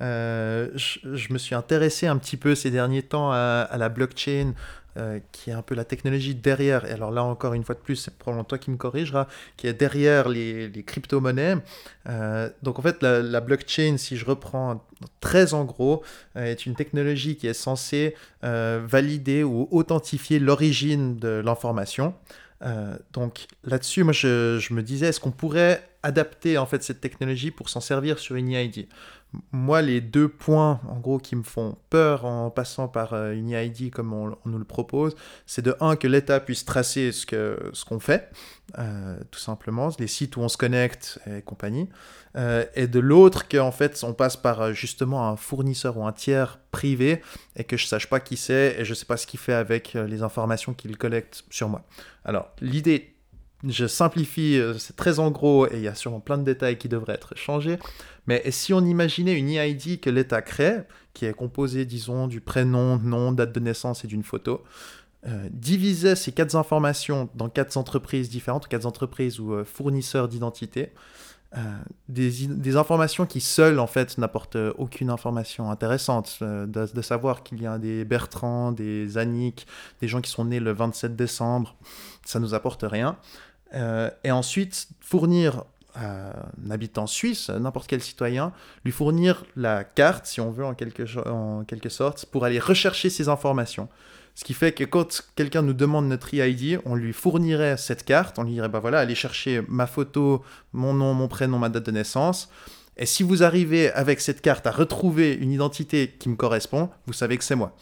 [0.00, 4.54] Euh, je, me suis intéressé un petit peu ces derniers temps à, à la blockchain,
[4.96, 7.80] euh, qui est un peu la technologie derrière, et alors là encore une fois de
[7.80, 9.28] plus, c'est probablement toi qui me corrigera,
[9.58, 11.56] qui est derrière les, les crypto-monnaies.
[12.08, 14.82] Euh, donc en fait, la, blockchain, si je reprends
[15.20, 16.02] très en gros,
[16.36, 22.14] euh, est une technologie qui est censée valider ou authentifier l'origine de l'information.
[23.12, 27.68] donc là-dessus, moi je, me disais, est-ce qu'on pourrait adapter en fait cette technologie pour
[27.68, 28.86] s'en servir sur une EID
[29.52, 33.50] moi, les deux points, en gros, qui me font peur en passant par euh, une
[33.50, 35.14] ID comme on, nous le propose,
[35.46, 38.30] c'est de un, que l'État puisse tracer ce qu'on ce qu'on fait,
[38.78, 41.88] euh, tout simplement, les sites où on se connecte et compagnie,
[42.36, 46.58] euh, et de l'autre, qu'en fait, on passe par justement un fournisseur ou un tiers
[46.70, 47.22] privé
[47.56, 49.94] et que je sache pas qui c'est et je sais pas ce qu'il fait avec
[49.94, 51.84] les informations qu'il collecte sur moi.
[52.24, 53.15] Alors, l'idée
[53.66, 56.88] je simplifie, c'est très en gros et il y a sûrement plein de détails qui
[56.88, 57.78] devraient être changés.
[58.26, 60.82] Mais si on imaginait une EID que l'État crée,
[61.14, 64.62] qui est composée, disons, du prénom, nom, date de naissance et d'une photo,
[65.26, 70.92] euh, divisait ces quatre informations dans quatre entreprises différentes, quatre entreprises ou euh, fournisseurs d'identité,
[71.56, 71.60] euh,
[72.08, 77.66] des, informations qui seules en fait n'apportent aucune information intéressante, de, de, savoir qu'il y
[77.66, 79.66] a des Bertrand, des Annick,
[80.00, 81.76] des gens qui sont nés le 27 décembre,
[82.24, 83.16] ça nous apporte rien.
[83.72, 85.64] Et ensuite fournir
[85.94, 88.52] un habitant suisse, n'importe quel citoyen,
[88.84, 93.10] lui fournir la carte, si on veut, en quelque, en quelque sorte, pour aller rechercher
[93.10, 93.88] ces informations.
[94.34, 98.38] Ce qui fait que quand quelqu'un nous demande notre EID, on lui fournirait cette carte,
[98.38, 100.44] on lui dirait, bah voilà, allez chercher ma photo,
[100.74, 102.50] mon nom, mon prénom, ma date de naissance.
[102.98, 107.14] Et si vous arrivez avec cette carte à retrouver une identité qui me correspond, vous
[107.14, 107.74] savez que c'est moi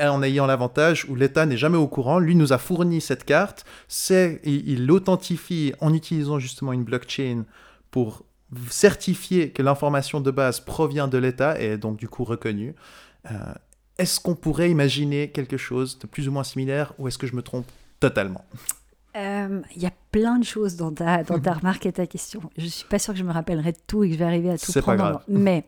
[0.00, 2.18] en ayant l'avantage où l'État n'est jamais au courant.
[2.18, 7.44] Lui nous a fourni cette carte, c'est, il l'authentifie en utilisant justement une blockchain
[7.90, 8.24] pour
[8.68, 12.74] certifier que l'information de base provient de l'État et est donc du coup reconnue.
[13.30, 13.34] Euh,
[13.98, 17.34] est-ce qu'on pourrait imaginer quelque chose de plus ou moins similaire ou est-ce que je
[17.34, 17.66] me trompe
[17.98, 18.44] totalement?
[19.16, 22.42] Euh, il y a plein de choses dans ta, dans ta remarque et ta question.
[22.58, 24.26] Je ne suis pas sûre que je me rappellerai de tout et que je vais
[24.26, 24.84] arriver à tout prendre.
[24.84, 25.22] Pas grave.
[25.28, 25.64] Mais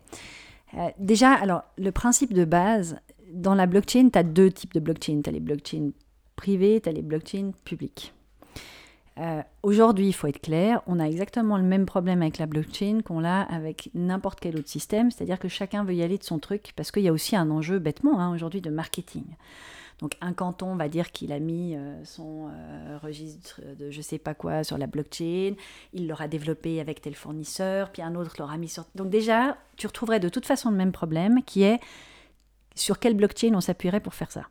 [0.74, 2.99] euh, déjà, alors, le principe de base,
[3.33, 5.20] dans la blockchain, tu as deux types de blockchain.
[5.22, 5.91] Tu as les blockchains
[6.37, 8.12] privées, tu as les blockchains publiques.
[9.18, 13.01] Euh, aujourd'hui, il faut être clair, on a exactement le même problème avec la blockchain
[13.05, 16.39] qu'on l'a avec n'importe quel autre système, c'est-à-dire que chacun veut y aller de son
[16.39, 19.24] truc, parce qu'il y a aussi un enjeu bêtement hein, aujourd'hui de marketing.
[19.99, 24.18] Donc un canton va dire qu'il a mis euh, son euh, registre de je sais
[24.18, 25.55] pas quoi sur la blockchain,
[25.93, 28.85] il l'aura développé avec tel fournisseur, puis un autre l'aura mis sur...
[28.95, 31.81] Donc déjà, tu retrouverais de toute façon le même problème qui est
[32.79, 34.43] sur quelle blockchain on s'appuierait pour faire ça.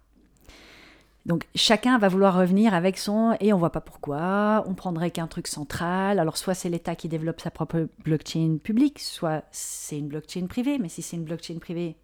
[1.26, 5.28] Donc chacun va vouloir revenir avec son et on voit pas pourquoi, on prendrait qu'un
[5.28, 6.20] truc central.
[6.20, 10.78] Alors soit c'est l'État qui développe sa propre blockchain publique, soit c'est une blockchain privée,
[10.80, 11.98] mais si c'est une blockchain privée,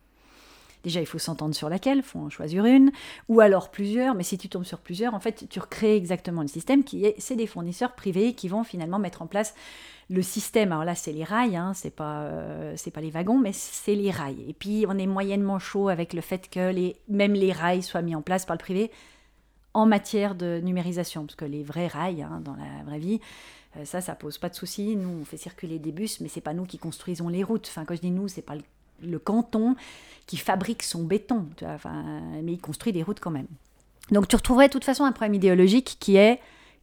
[0.83, 2.91] déjà il faut s'entendre sur laquelle, il faut en choisir une,
[3.29, 6.47] ou alors plusieurs, mais si tu tombes sur plusieurs, en fait tu recrées exactement le
[6.47, 9.55] système qui est, c'est des fournisseurs privés qui vont finalement mettre en place
[10.09, 13.53] le système, alors là c'est les rails, hein, c'est pas euh, pas les wagons, mais
[13.53, 14.43] c'est les rails.
[14.47, 18.01] Et puis on est moyennement chaud avec le fait que les, même les rails soient
[18.01, 18.91] mis en place par le privé
[19.73, 23.21] en matière de numérisation, parce que les vrais rails hein, dans la vraie vie,
[23.77, 24.95] euh, ça ça pose pas de souci.
[24.95, 27.67] Nous on fait circuler des bus, mais c'est pas nous qui construisons les routes.
[27.69, 28.61] Enfin quand je dis nous, c'est pas le,
[29.23, 29.75] canton
[30.25, 33.47] qui fabrique son béton, enfin, mais il construit des routes quand même.
[34.11, 36.39] Donc tu retrouverais de toute façon un problème idéologique qui est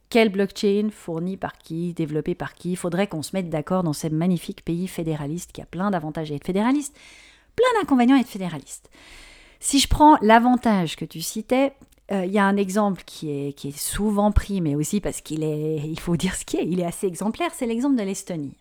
[0.09, 2.71] quelle blockchain fournie par qui, développée par qui.
[2.71, 6.31] Il faudrait qu'on se mette d'accord dans ce magnifique pays fédéraliste qui a plein d'avantages
[6.31, 6.95] à être fédéraliste,
[7.55, 8.89] plein d'inconvénients à être fédéraliste.
[9.59, 11.73] Si je prends l'avantage que tu citais,
[12.11, 15.21] euh, il y a un exemple qui est, qui est souvent pris, mais aussi parce
[15.21, 18.03] qu'il est, il faut dire ce qui est, il est assez exemplaire, c'est l'exemple de
[18.03, 18.57] l'Estonie,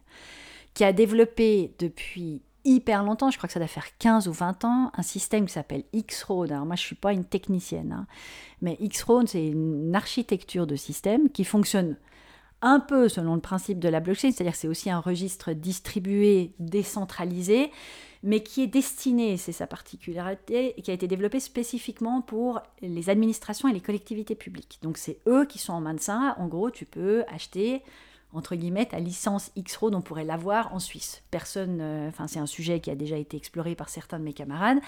[0.74, 4.64] qui a développé depuis hyper longtemps, je crois que ça doit faire 15 ou 20
[4.64, 6.52] ans, un système qui s'appelle X-Road.
[6.52, 8.06] Alors moi, je ne suis pas une technicienne, hein,
[8.62, 11.96] mais X-Road, c'est une architecture de système qui fonctionne
[12.62, 17.70] un peu selon le principe de la blockchain, c'est-à-dire c'est aussi un registre distribué, décentralisé,
[18.22, 23.68] mais qui est destiné, c'est sa particularité, qui a été développé spécifiquement pour les administrations
[23.68, 24.78] et les collectivités publiques.
[24.82, 26.36] Donc c'est eux qui sont en main de ça.
[26.38, 27.82] En gros, tu peux acheter
[28.32, 31.22] entre guillemets, ta licence X-Road, on pourrait l'avoir en Suisse.
[31.30, 34.32] Personne, euh, enfin, c'est un sujet qui a déjà été exploré par certains de mes
[34.32, 34.78] camarades.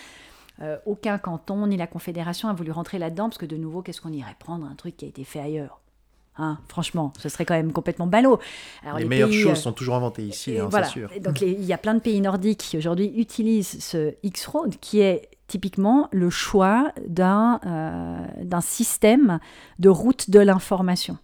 [0.60, 4.00] Euh, aucun canton ni la Confédération a voulu rentrer là-dedans, parce que de nouveau, qu'est-ce
[4.00, 5.80] qu'on irait prendre un truc qui a été fait ailleurs?
[6.38, 8.38] Hein, franchement, ce serait quand même complètement ballot.
[8.96, 11.10] les, meilleures choses euh, sont toujours inventées ici, hein, c'est sûr.
[11.20, 15.28] Donc il y a plein de pays nordiques qui aujourd'hui utilisent ce X-Road, qui est
[15.46, 17.60] typiquement le choix d'un
[18.62, 19.40] système
[19.78, 21.18] de route de l'information.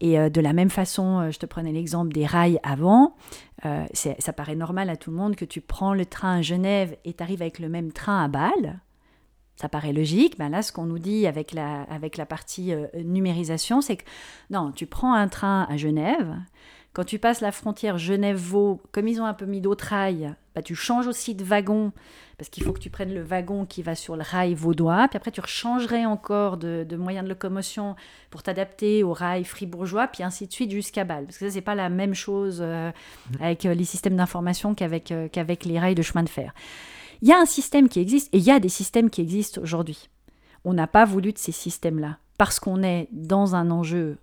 [0.00, 3.16] Et euh, de la même façon, euh, je te prenais l'exemple des rails avant,
[3.64, 6.96] euh, ça paraît normal à tout le monde que tu prends le train à Genève
[7.04, 8.80] et tu arrives avec le même train à Bâle.
[9.56, 10.36] Ça paraît logique.
[10.38, 14.04] Ben là, ce qu'on nous dit avec la, avec la partie numérisation, c'est que
[14.50, 16.36] non, tu prends un train à Genève,
[16.92, 20.62] quand tu passes la frontière Genève-Vaud, comme ils ont un peu mis d'autres rails, bah,
[20.62, 21.92] tu changes aussi de wagon,
[22.38, 25.18] parce qu'il faut que tu prennes le wagon qui va sur le rail vaudois, puis
[25.18, 27.94] après tu rechangerais encore de, de moyens de locomotion
[28.30, 31.26] pour t'adapter au rail fribourgeois, puis ainsi de suite jusqu'à Bâle.
[31.26, 32.90] Parce que ça, c'est pas la même chose euh,
[33.38, 36.54] avec euh, les systèmes d'information qu'avec euh, qu'avec les rails de chemin de fer.
[37.20, 39.60] Il y a un système qui existe, et il y a des systèmes qui existent
[39.60, 40.08] aujourd'hui.
[40.64, 44.16] On n'a pas voulu de ces systèmes-là, parce qu'on est dans un enjeu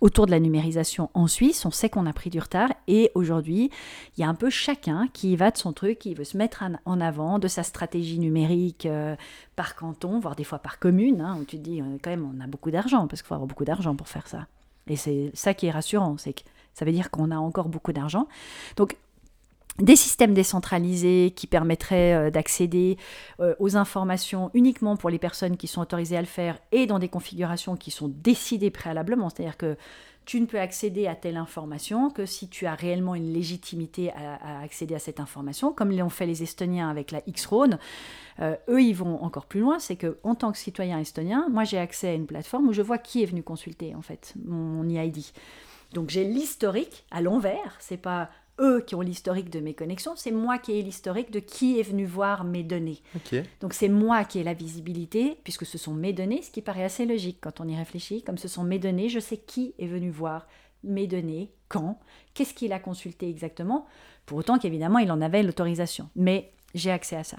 [0.00, 3.70] autour de la numérisation en Suisse, on sait qu'on a pris du retard et aujourd'hui,
[4.16, 6.64] il y a un peu chacun qui va de son truc, qui veut se mettre
[6.84, 9.16] en avant de sa stratégie numérique euh,
[9.56, 12.30] par canton, voire des fois par commune, hein, où tu te dis euh, quand même
[12.36, 14.46] on a beaucoup d'argent, parce qu'il faut avoir beaucoup d'argent pour faire ça.
[14.86, 16.42] Et c'est ça qui est rassurant, c'est que
[16.74, 18.28] ça veut dire qu'on a encore beaucoup d'argent.
[18.76, 18.96] Donc
[19.78, 22.98] des systèmes décentralisés qui permettraient euh, d'accéder
[23.40, 26.98] euh, aux informations uniquement pour les personnes qui sont autorisées à le faire et dans
[26.98, 29.30] des configurations qui sont décidées préalablement.
[29.30, 29.76] C'est-à-dire que
[30.26, 34.60] tu ne peux accéder à telle information que si tu as réellement une légitimité à,
[34.60, 37.78] accéder à cette information, comme l'ont fait les Estoniens avec la X-Road.
[38.38, 41.64] Euh, eux, ils vont encore plus loin, c'est que en tant que citoyen estonien, moi
[41.64, 44.54] j'ai accès à une plateforme où je vois qui est venu consulter en fait mon,
[44.56, 45.18] mon EID.
[45.94, 48.30] Donc j'ai l'historique à l'envers, c'est pas
[48.60, 51.82] eux qui ont l'historique de mes connexions, c'est moi qui ai l'historique de qui est
[51.82, 53.02] venu voir mes données.
[53.60, 56.84] Donc c'est moi qui ai la visibilité, puisque ce sont mes données, ce qui paraît
[56.84, 58.22] assez logique quand on y réfléchit.
[58.22, 60.46] Comme ce sont mes données, je sais qui est venu voir
[60.84, 61.98] mes données, quand,
[62.34, 63.86] qu'est-ce qu'il a consulté exactement,
[64.26, 66.08] pour autant qu'évidemment il en avait l'autorisation.
[66.16, 67.38] Mais j'ai accès à ça.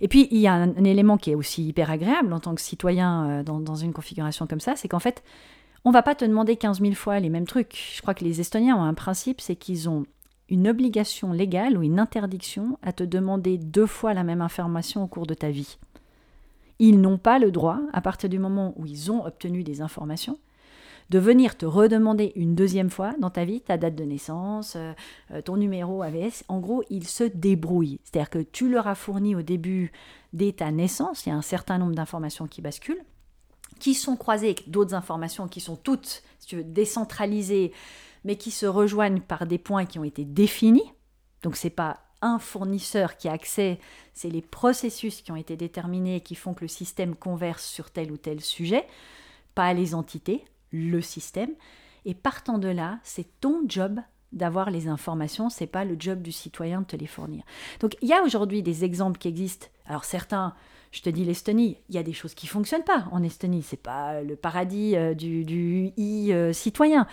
[0.00, 2.60] Et puis, il y a un, élément qui est aussi hyper agréable en tant que
[2.60, 5.22] citoyen euh, dans, dans, une configuration comme ça, c'est qu'en fait,
[5.84, 7.94] on va pas te demander 15 000 fois les mêmes trucs.
[7.94, 10.04] Je crois que les Estoniens ont un principe, c'est qu'ils ont
[10.48, 15.06] une obligation légale ou une interdiction à te demander deux fois la même information au
[15.06, 15.78] cours de ta vie.
[16.78, 20.38] Ils n'ont pas le droit, à partir du moment où ils ont obtenu des informations,
[21.10, 24.92] de venir te redemander une deuxième fois dans ta vie ta date de naissance, euh,
[25.32, 26.44] euh, ton numéro AVS.
[26.48, 28.00] En gros, ils se débrouillent.
[28.04, 29.92] C'est-à-dire que tu leur as fourni au début
[30.32, 33.04] dès ta naissance, il y a un certain nombre d'informations qui basculent,
[33.78, 37.72] qui sont croisées avec d'autres informations qui sont toutes, si tu veux, décentralisées,
[38.24, 40.92] mais qui se rejoignent par des points qui ont été définis.
[41.42, 43.78] Donc c'est pas un fournisseur qui a accès,
[44.14, 47.90] c'est les processus qui ont été déterminés et qui font que le système converse sur
[47.90, 48.86] tel ou tel sujet,
[49.54, 51.50] pas les entités, le système.
[52.06, 54.00] Et partant de là, c'est ton job
[54.32, 57.44] d'avoir les informations, c'est pas le job du citoyen de te les fournir.
[57.80, 59.68] Donc il y a aujourd'hui des exemples qui existent.
[59.86, 60.54] Alors certains,
[60.92, 63.76] je te dis l'Estonie, il y a des choses qui fonctionnent pas en Estonie, c'est
[63.76, 67.06] pas le paradis euh, du, du e-citoyen.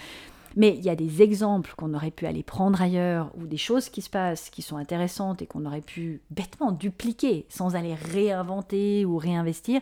[0.55, 3.89] Mais il y a des exemples qu'on aurait pu aller prendre ailleurs ou des choses
[3.89, 9.05] qui se passent qui sont intéressantes et qu'on aurait pu bêtement dupliquer sans aller réinventer
[9.05, 9.81] ou réinvestir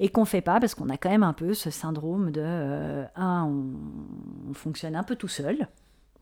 [0.00, 3.04] et qu'on fait pas parce qu'on a quand même un peu ce syndrome de euh,
[3.16, 5.68] un, on, fonctionne un peu tout seul.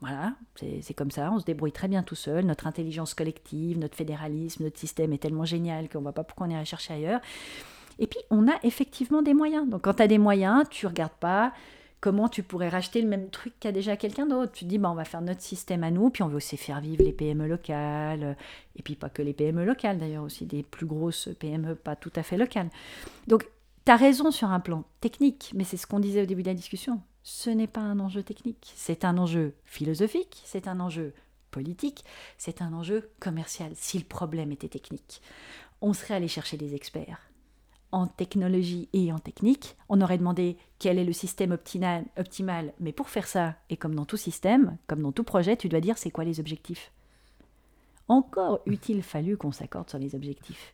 [0.01, 2.45] Voilà, c'est comme ça, on se débrouille très bien tout seul.
[2.45, 6.47] Notre intelligence collective, notre fédéralisme, notre système est tellement génial qu'on ne voit pas pourquoi
[6.47, 7.19] on irait chercher ailleurs.
[7.99, 9.67] Et puis, on a effectivement des moyens.
[9.67, 11.51] Donc, quand tu as des moyens, tu regardes pas
[12.01, 14.51] comment tu pourrais racheter le même truc qu'a déjà quelqu'un d'autre.
[14.51, 16.57] Tu te dis, bah, on va faire notre système à nous, puis on veut aussi
[16.57, 18.37] faire vivre les PME locales,
[18.75, 22.13] et puis pas que les PME locales d'ailleurs, aussi des plus grosses PME pas tout
[22.15, 22.69] à fait locales.
[23.27, 23.47] Donc,
[23.85, 26.49] tu as raison sur un plan technique, mais c'est ce qu'on disait au début de
[26.49, 27.01] la discussion.
[27.23, 31.13] Ce n'est pas un enjeu technique, c'est un enjeu philosophique, c'est un enjeu
[31.51, 32.05] politique,
[32.37, 33.71] c'est un enjeu commercial.
[33.75, 35.21] Si le problème était technique,
[35.81, 37.28] on serait allé chercher des experts
[37.91, 39.75] en technologie et en technique.
[39.89, 43.95] On aurait demandé quel est le système optimal, optimal, mais pour faire ça, et comme
[43.95, 46.91] dans tout système, comme dans tout projet, tu dois dire c'est quoi les objectifs.
[48.07, 50.73] Encore eût-il fallu qu'on s'accorde sur les objectifs.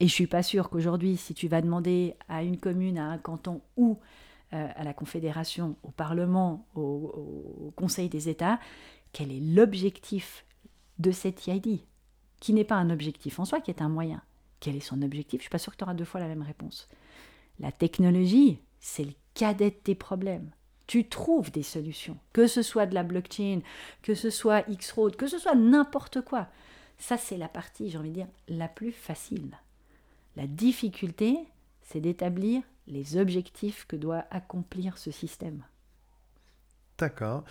[0.00, 3.18] Et je suis pas sûre qu'aujourd'hui, si tu vas demander à une commune, à un
[3.18, 3.98] canton ou
[4.54, 8.58] euh, à la Confédération, au Parlement, au, Conseil des États,
[9.12, 10.44] quel est l'objectif
[10.98, 11.80] de cette IID,
[12.40, 14.22] qui n'est pas un objectif en soi, qui est un moyen
[14.62, 16.42] quel est son objectif Je suis pas sûre que tu auras deux fois la même
[16.42, 16.88] réponse.
[17.58, 20.50] La technologie, c'est le cadet de tes problèmes.
[20.86, 23.60] Tu trouves des solutions, que ce soit de la blockchain,
[24.02, 26.46] que ce soit X-Road, que ce soit n'importe quoi.
[26.96, 29.58] Ça, c'est la partie, j'ai envie de dire, la plus facile.
[30.36, 31.36] La difficulté,
[31.82, 35.64] c'est d'établir les objectifs que doit accomplir ce système.
[36.98, 37.42] D'accord.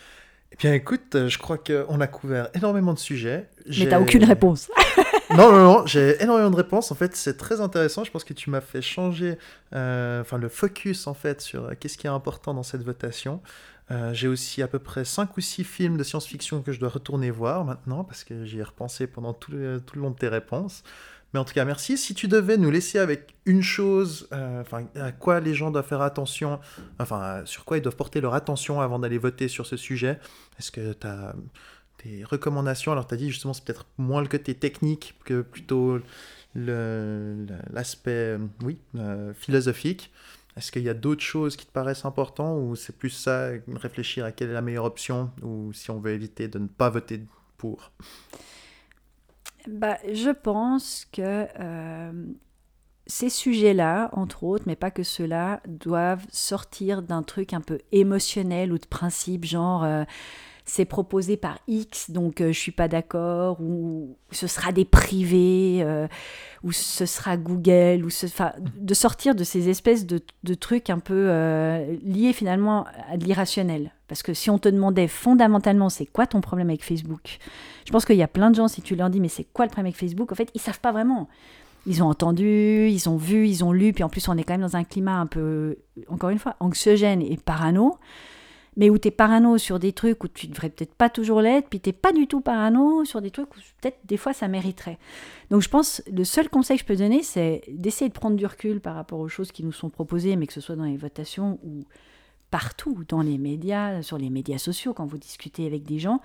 [0.53, 3.49] Eh bien, écoute, je crois qu'on a couvert énormément de sujets.
[3.65, 4.69] Mais tu n'as aucune réponse.
[5.37, 6.91] non, non, non, j'ai énormément de réponses.
[6.91, 8.03] En fait, c'est très intéressant.
[8.03, 9.37] Je pense que tu m'as fait changer
[9.73, 13.41] euh, le focus en fait sur euh, qu'est-ce qui est important dans cette votation.
[13.91, 16.89] Euh, j'ai aussi à peu près 5 ou 6 films de science-fiction que je dois
[16.89, 20.17] retourner voir maintenant parce que j'y ai repensé pendant tout le, tout le long de
[20.17, 20.83] tes réponses.
[21.33, 21.97] Mais en tout cas, merci.
[21.97, 26.01] Si tu devais nous laisser avec une chose, enfin, à quoi les gens doivent faire
[26.01, 26.59] attention,
[26.99, 30.19] enfin, sur quoi ils doivent porter leur attention avant d'aller voter sur ce sujet,
[30.59, 31.33] est-ce que tu as
[32.01, 32.91] tes recommandations.
[32.91, 35.99] Alors, tu as dit justement, c'est peut-être moins le côté technique que plutôt
[36.55, 40.11] l'aspect, euh, oui, euh, philosophique.
[40.57, 44.25] Est-ce qu'il y a d'autres choses qui te paraissent importantes ou c'est plus ça, réfléchir
[44.25, 47.21] à quelle est la meilleure option ou si on veut éviter de ne pas voter
[47.57, 47.91] pour?
[49.67, 52.11] Bah, Je pense que euh,
[53.07, 58.73] ces sujets-là, entre autres, mais pas que ceux-là, doivent sortir d'un truc un peu émotionnel
[58.73, 59.85] ou de principe, genre
[60.65, 64.85] c'est proposé par X, donc je euh, je suis pas d'accord, ou ce sera des
[64.85, 66.07] privés, euh,
[66.63, 68.09] ou ce sera Google, ou
[68.77, 70.21] de sortir de ces espèces de,
[70.53, 73.91] trucs un peu euh, liés finalement à de l'irrationnel.
[74.07, 77.39] Parce que si on te demandait fondamentalement c'est quoi ton problème avec Facebook,
[77.85, 79.65] je pense qu'il y a plein de gens, si tu leur dis mais c'est quoi
[79.65, 81.27] le problème avec Facebook, en fait ils savent pas vraiment.
[81.87, 84.53] Ils ont entendu, ils ont vu, ils ont lu, puis en plus on est quand
[84.53, 85.77] même dans un climat un peu,
[86.09, 87.97] encore une fois, anxiogène et parano
[88.77, 91.67] mais où tu es parano sur des trucs où tu devrais peut-être pas toujours l'être,
[91.67, 94.97] puis tu pas du tout parano sur des trucs où peut-être des fois ça mériterait.
[95.49, 98.45] Donc je pense, le seul conseil que je peux donner, c'est d'essayer de prendre du
[98.45, 100.97] recul par rapport aux choses qui nous sont proposées, mais que ce soit dans les
[100.97, 101.83] votations ou
[102.49, 106.21] partout, dans les médias, sur les médias sociaux, quand vous discutez avec des gens.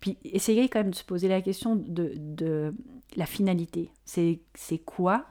[0.00, 2.74] Puis essayez quand même de se poser la question de, de
[3.16, 3.90] la finalité.
[4.04, 4.38] C'est
[4.84, 5.26] quoi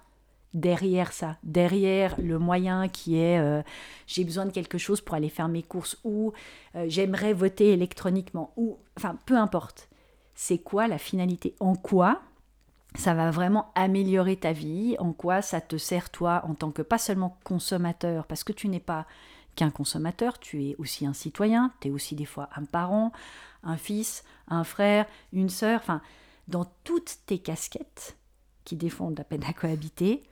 [0.54, 3.62] derrière ça, derrière le moyen qui est euh,
[4.08, 6.34] j'ai besoin de quelque chose pour aller faire mes courses ou
[6.76, 9.90] euh, j'aimerais voter électroniquement ou enfin peu importe.
[10.36, 11.56] C'est quoi la finalité?
[11.60, 12.22] En quoi
[12.96, 14.96] ça va vraiment améliorer ta vie?
[15.00, 18.68] En quoi ça te sert toi en tant que pas seulement consommateur parce que tu
[18.68, 19.06] n'es pas
[19.56, 23.12] qu'un consommateur, tu es aussi un citoyen, tu es aussi des fois un parent,
[23.64, 26.02] un fils, un frère, une sœur, enfin,
[26.48, 28.18] dans toutes tes casquettes
[28.64, 30.24] qui défendent la peine à cohabiter,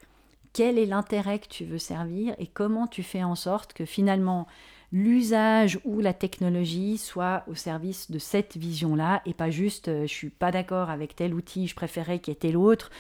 [0.59, 4.45] quel est l'intérêt que tu veux servir et comment tu fais en sorte que finalement
[4.91, 10.13] l'usage ou la technologie soit au service de cette vision-là et pas juste euh, je
[10.13, 12.91] suis pas d'accord avec tel outil, je préférais qu'il y ait tel autre,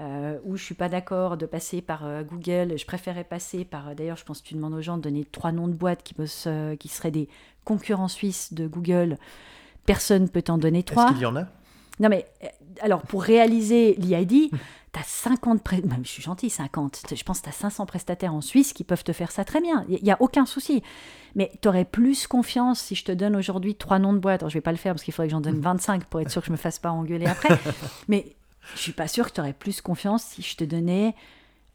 [0.00, 3.94] euh, ou je suis pas d'accord de passer par euh, Google, je préférais passer par.
[3.94, 6.14] D'ailleurs, je pense que tu demandes aux gens de donner trois noms de boîtes qui,
[6.14, 7.28] qui seraient des
[7.66, 9.18] concurrents suisses de Google.
[9.84, 11.08] Personne peut t'en donner trois.
[11.08, 11.46] Est-ce qu'il y en a?
[12.02, 12.26] Non, mais
[12.80, 15.60] alors pour réaliser l'IID, tu as 50,
[16.02, 19.04] je suis gentil, 50, je pense que tu as 500 prestataires en Suisse qui peuvent
[19.04, 20.82] te faire ça très bien, il n'y a aucun souci.
[21.36, 24.50] Mais tu aurais plus confiance si je te donne aujourd'hui trois noms de boîtes, alors
[24.50, 26.42] je vais pas le faire parce qu'il faudrait que j'en donne 25 pour être sûr
[26.42, 27.56] que je me fasse pas engueuler après,
[28.08, 28.34] mais
[28.74, 31.14] je suis pas sûr que tu aurais plus confiance si je te donnais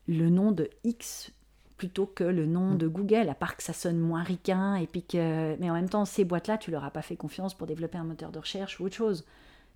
[0.10, 1.32] le nom de X
[1.78, 5.04] plutôt que le nom de Google, à part que ça sonne moins ricain, et puis
[5.04, 5.56] que...
[5.60, 8.04] Mais en même temps, ces boîtes-là, tu leur as pas fait confiance pour développer un
[8.04, 9.26] moteur de recherche ou autre chose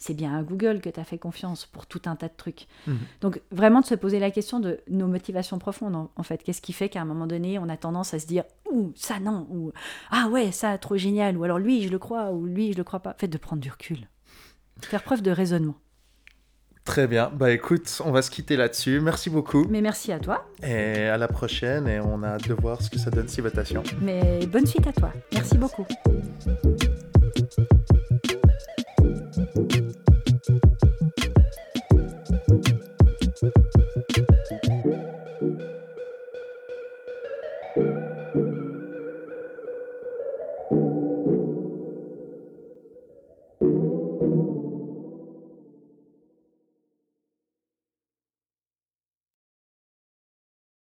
[0.02, 2.68] c'est bien à Google que tu as fait confiance pour tout un tas de trucs.
[2.88, 2.98] Mhm.
[3.22, 6.44] Donc vraiment de se poser la question de nos motivations profondes en, fait.
[6.44, 9.20] Qu'est-ce qui fait qu'à un moment donné, on a tendance à se dire ouh ça
[9.20, 9.72] non ou
[10.10, 12.84] ah ouais ça trop génial ou alors lui je le crois ou lui je le
[12.84, 13.16] crois pas.
[13.20, 14.08] Faites de prendre du recul,
[14.82, 15.76] faire preuve de raisonnement.
[16.84, 17.32] Très bien.
[17.32, 19.00] Bah écoute, on va se quitter là-dessus.
[19.02, 19.68] Merci beaucoup.
[19.70, 20.48] Mais merci à toi.
[20.64, 21.88] Et à la prochaine.
[21.88, 23.84] Et on a hâte de voir ce que ça donne, ces votations.
[24.02, 25.14] Mais bonne suite à toi.
[25.32, 25.86] Merci beaucoup.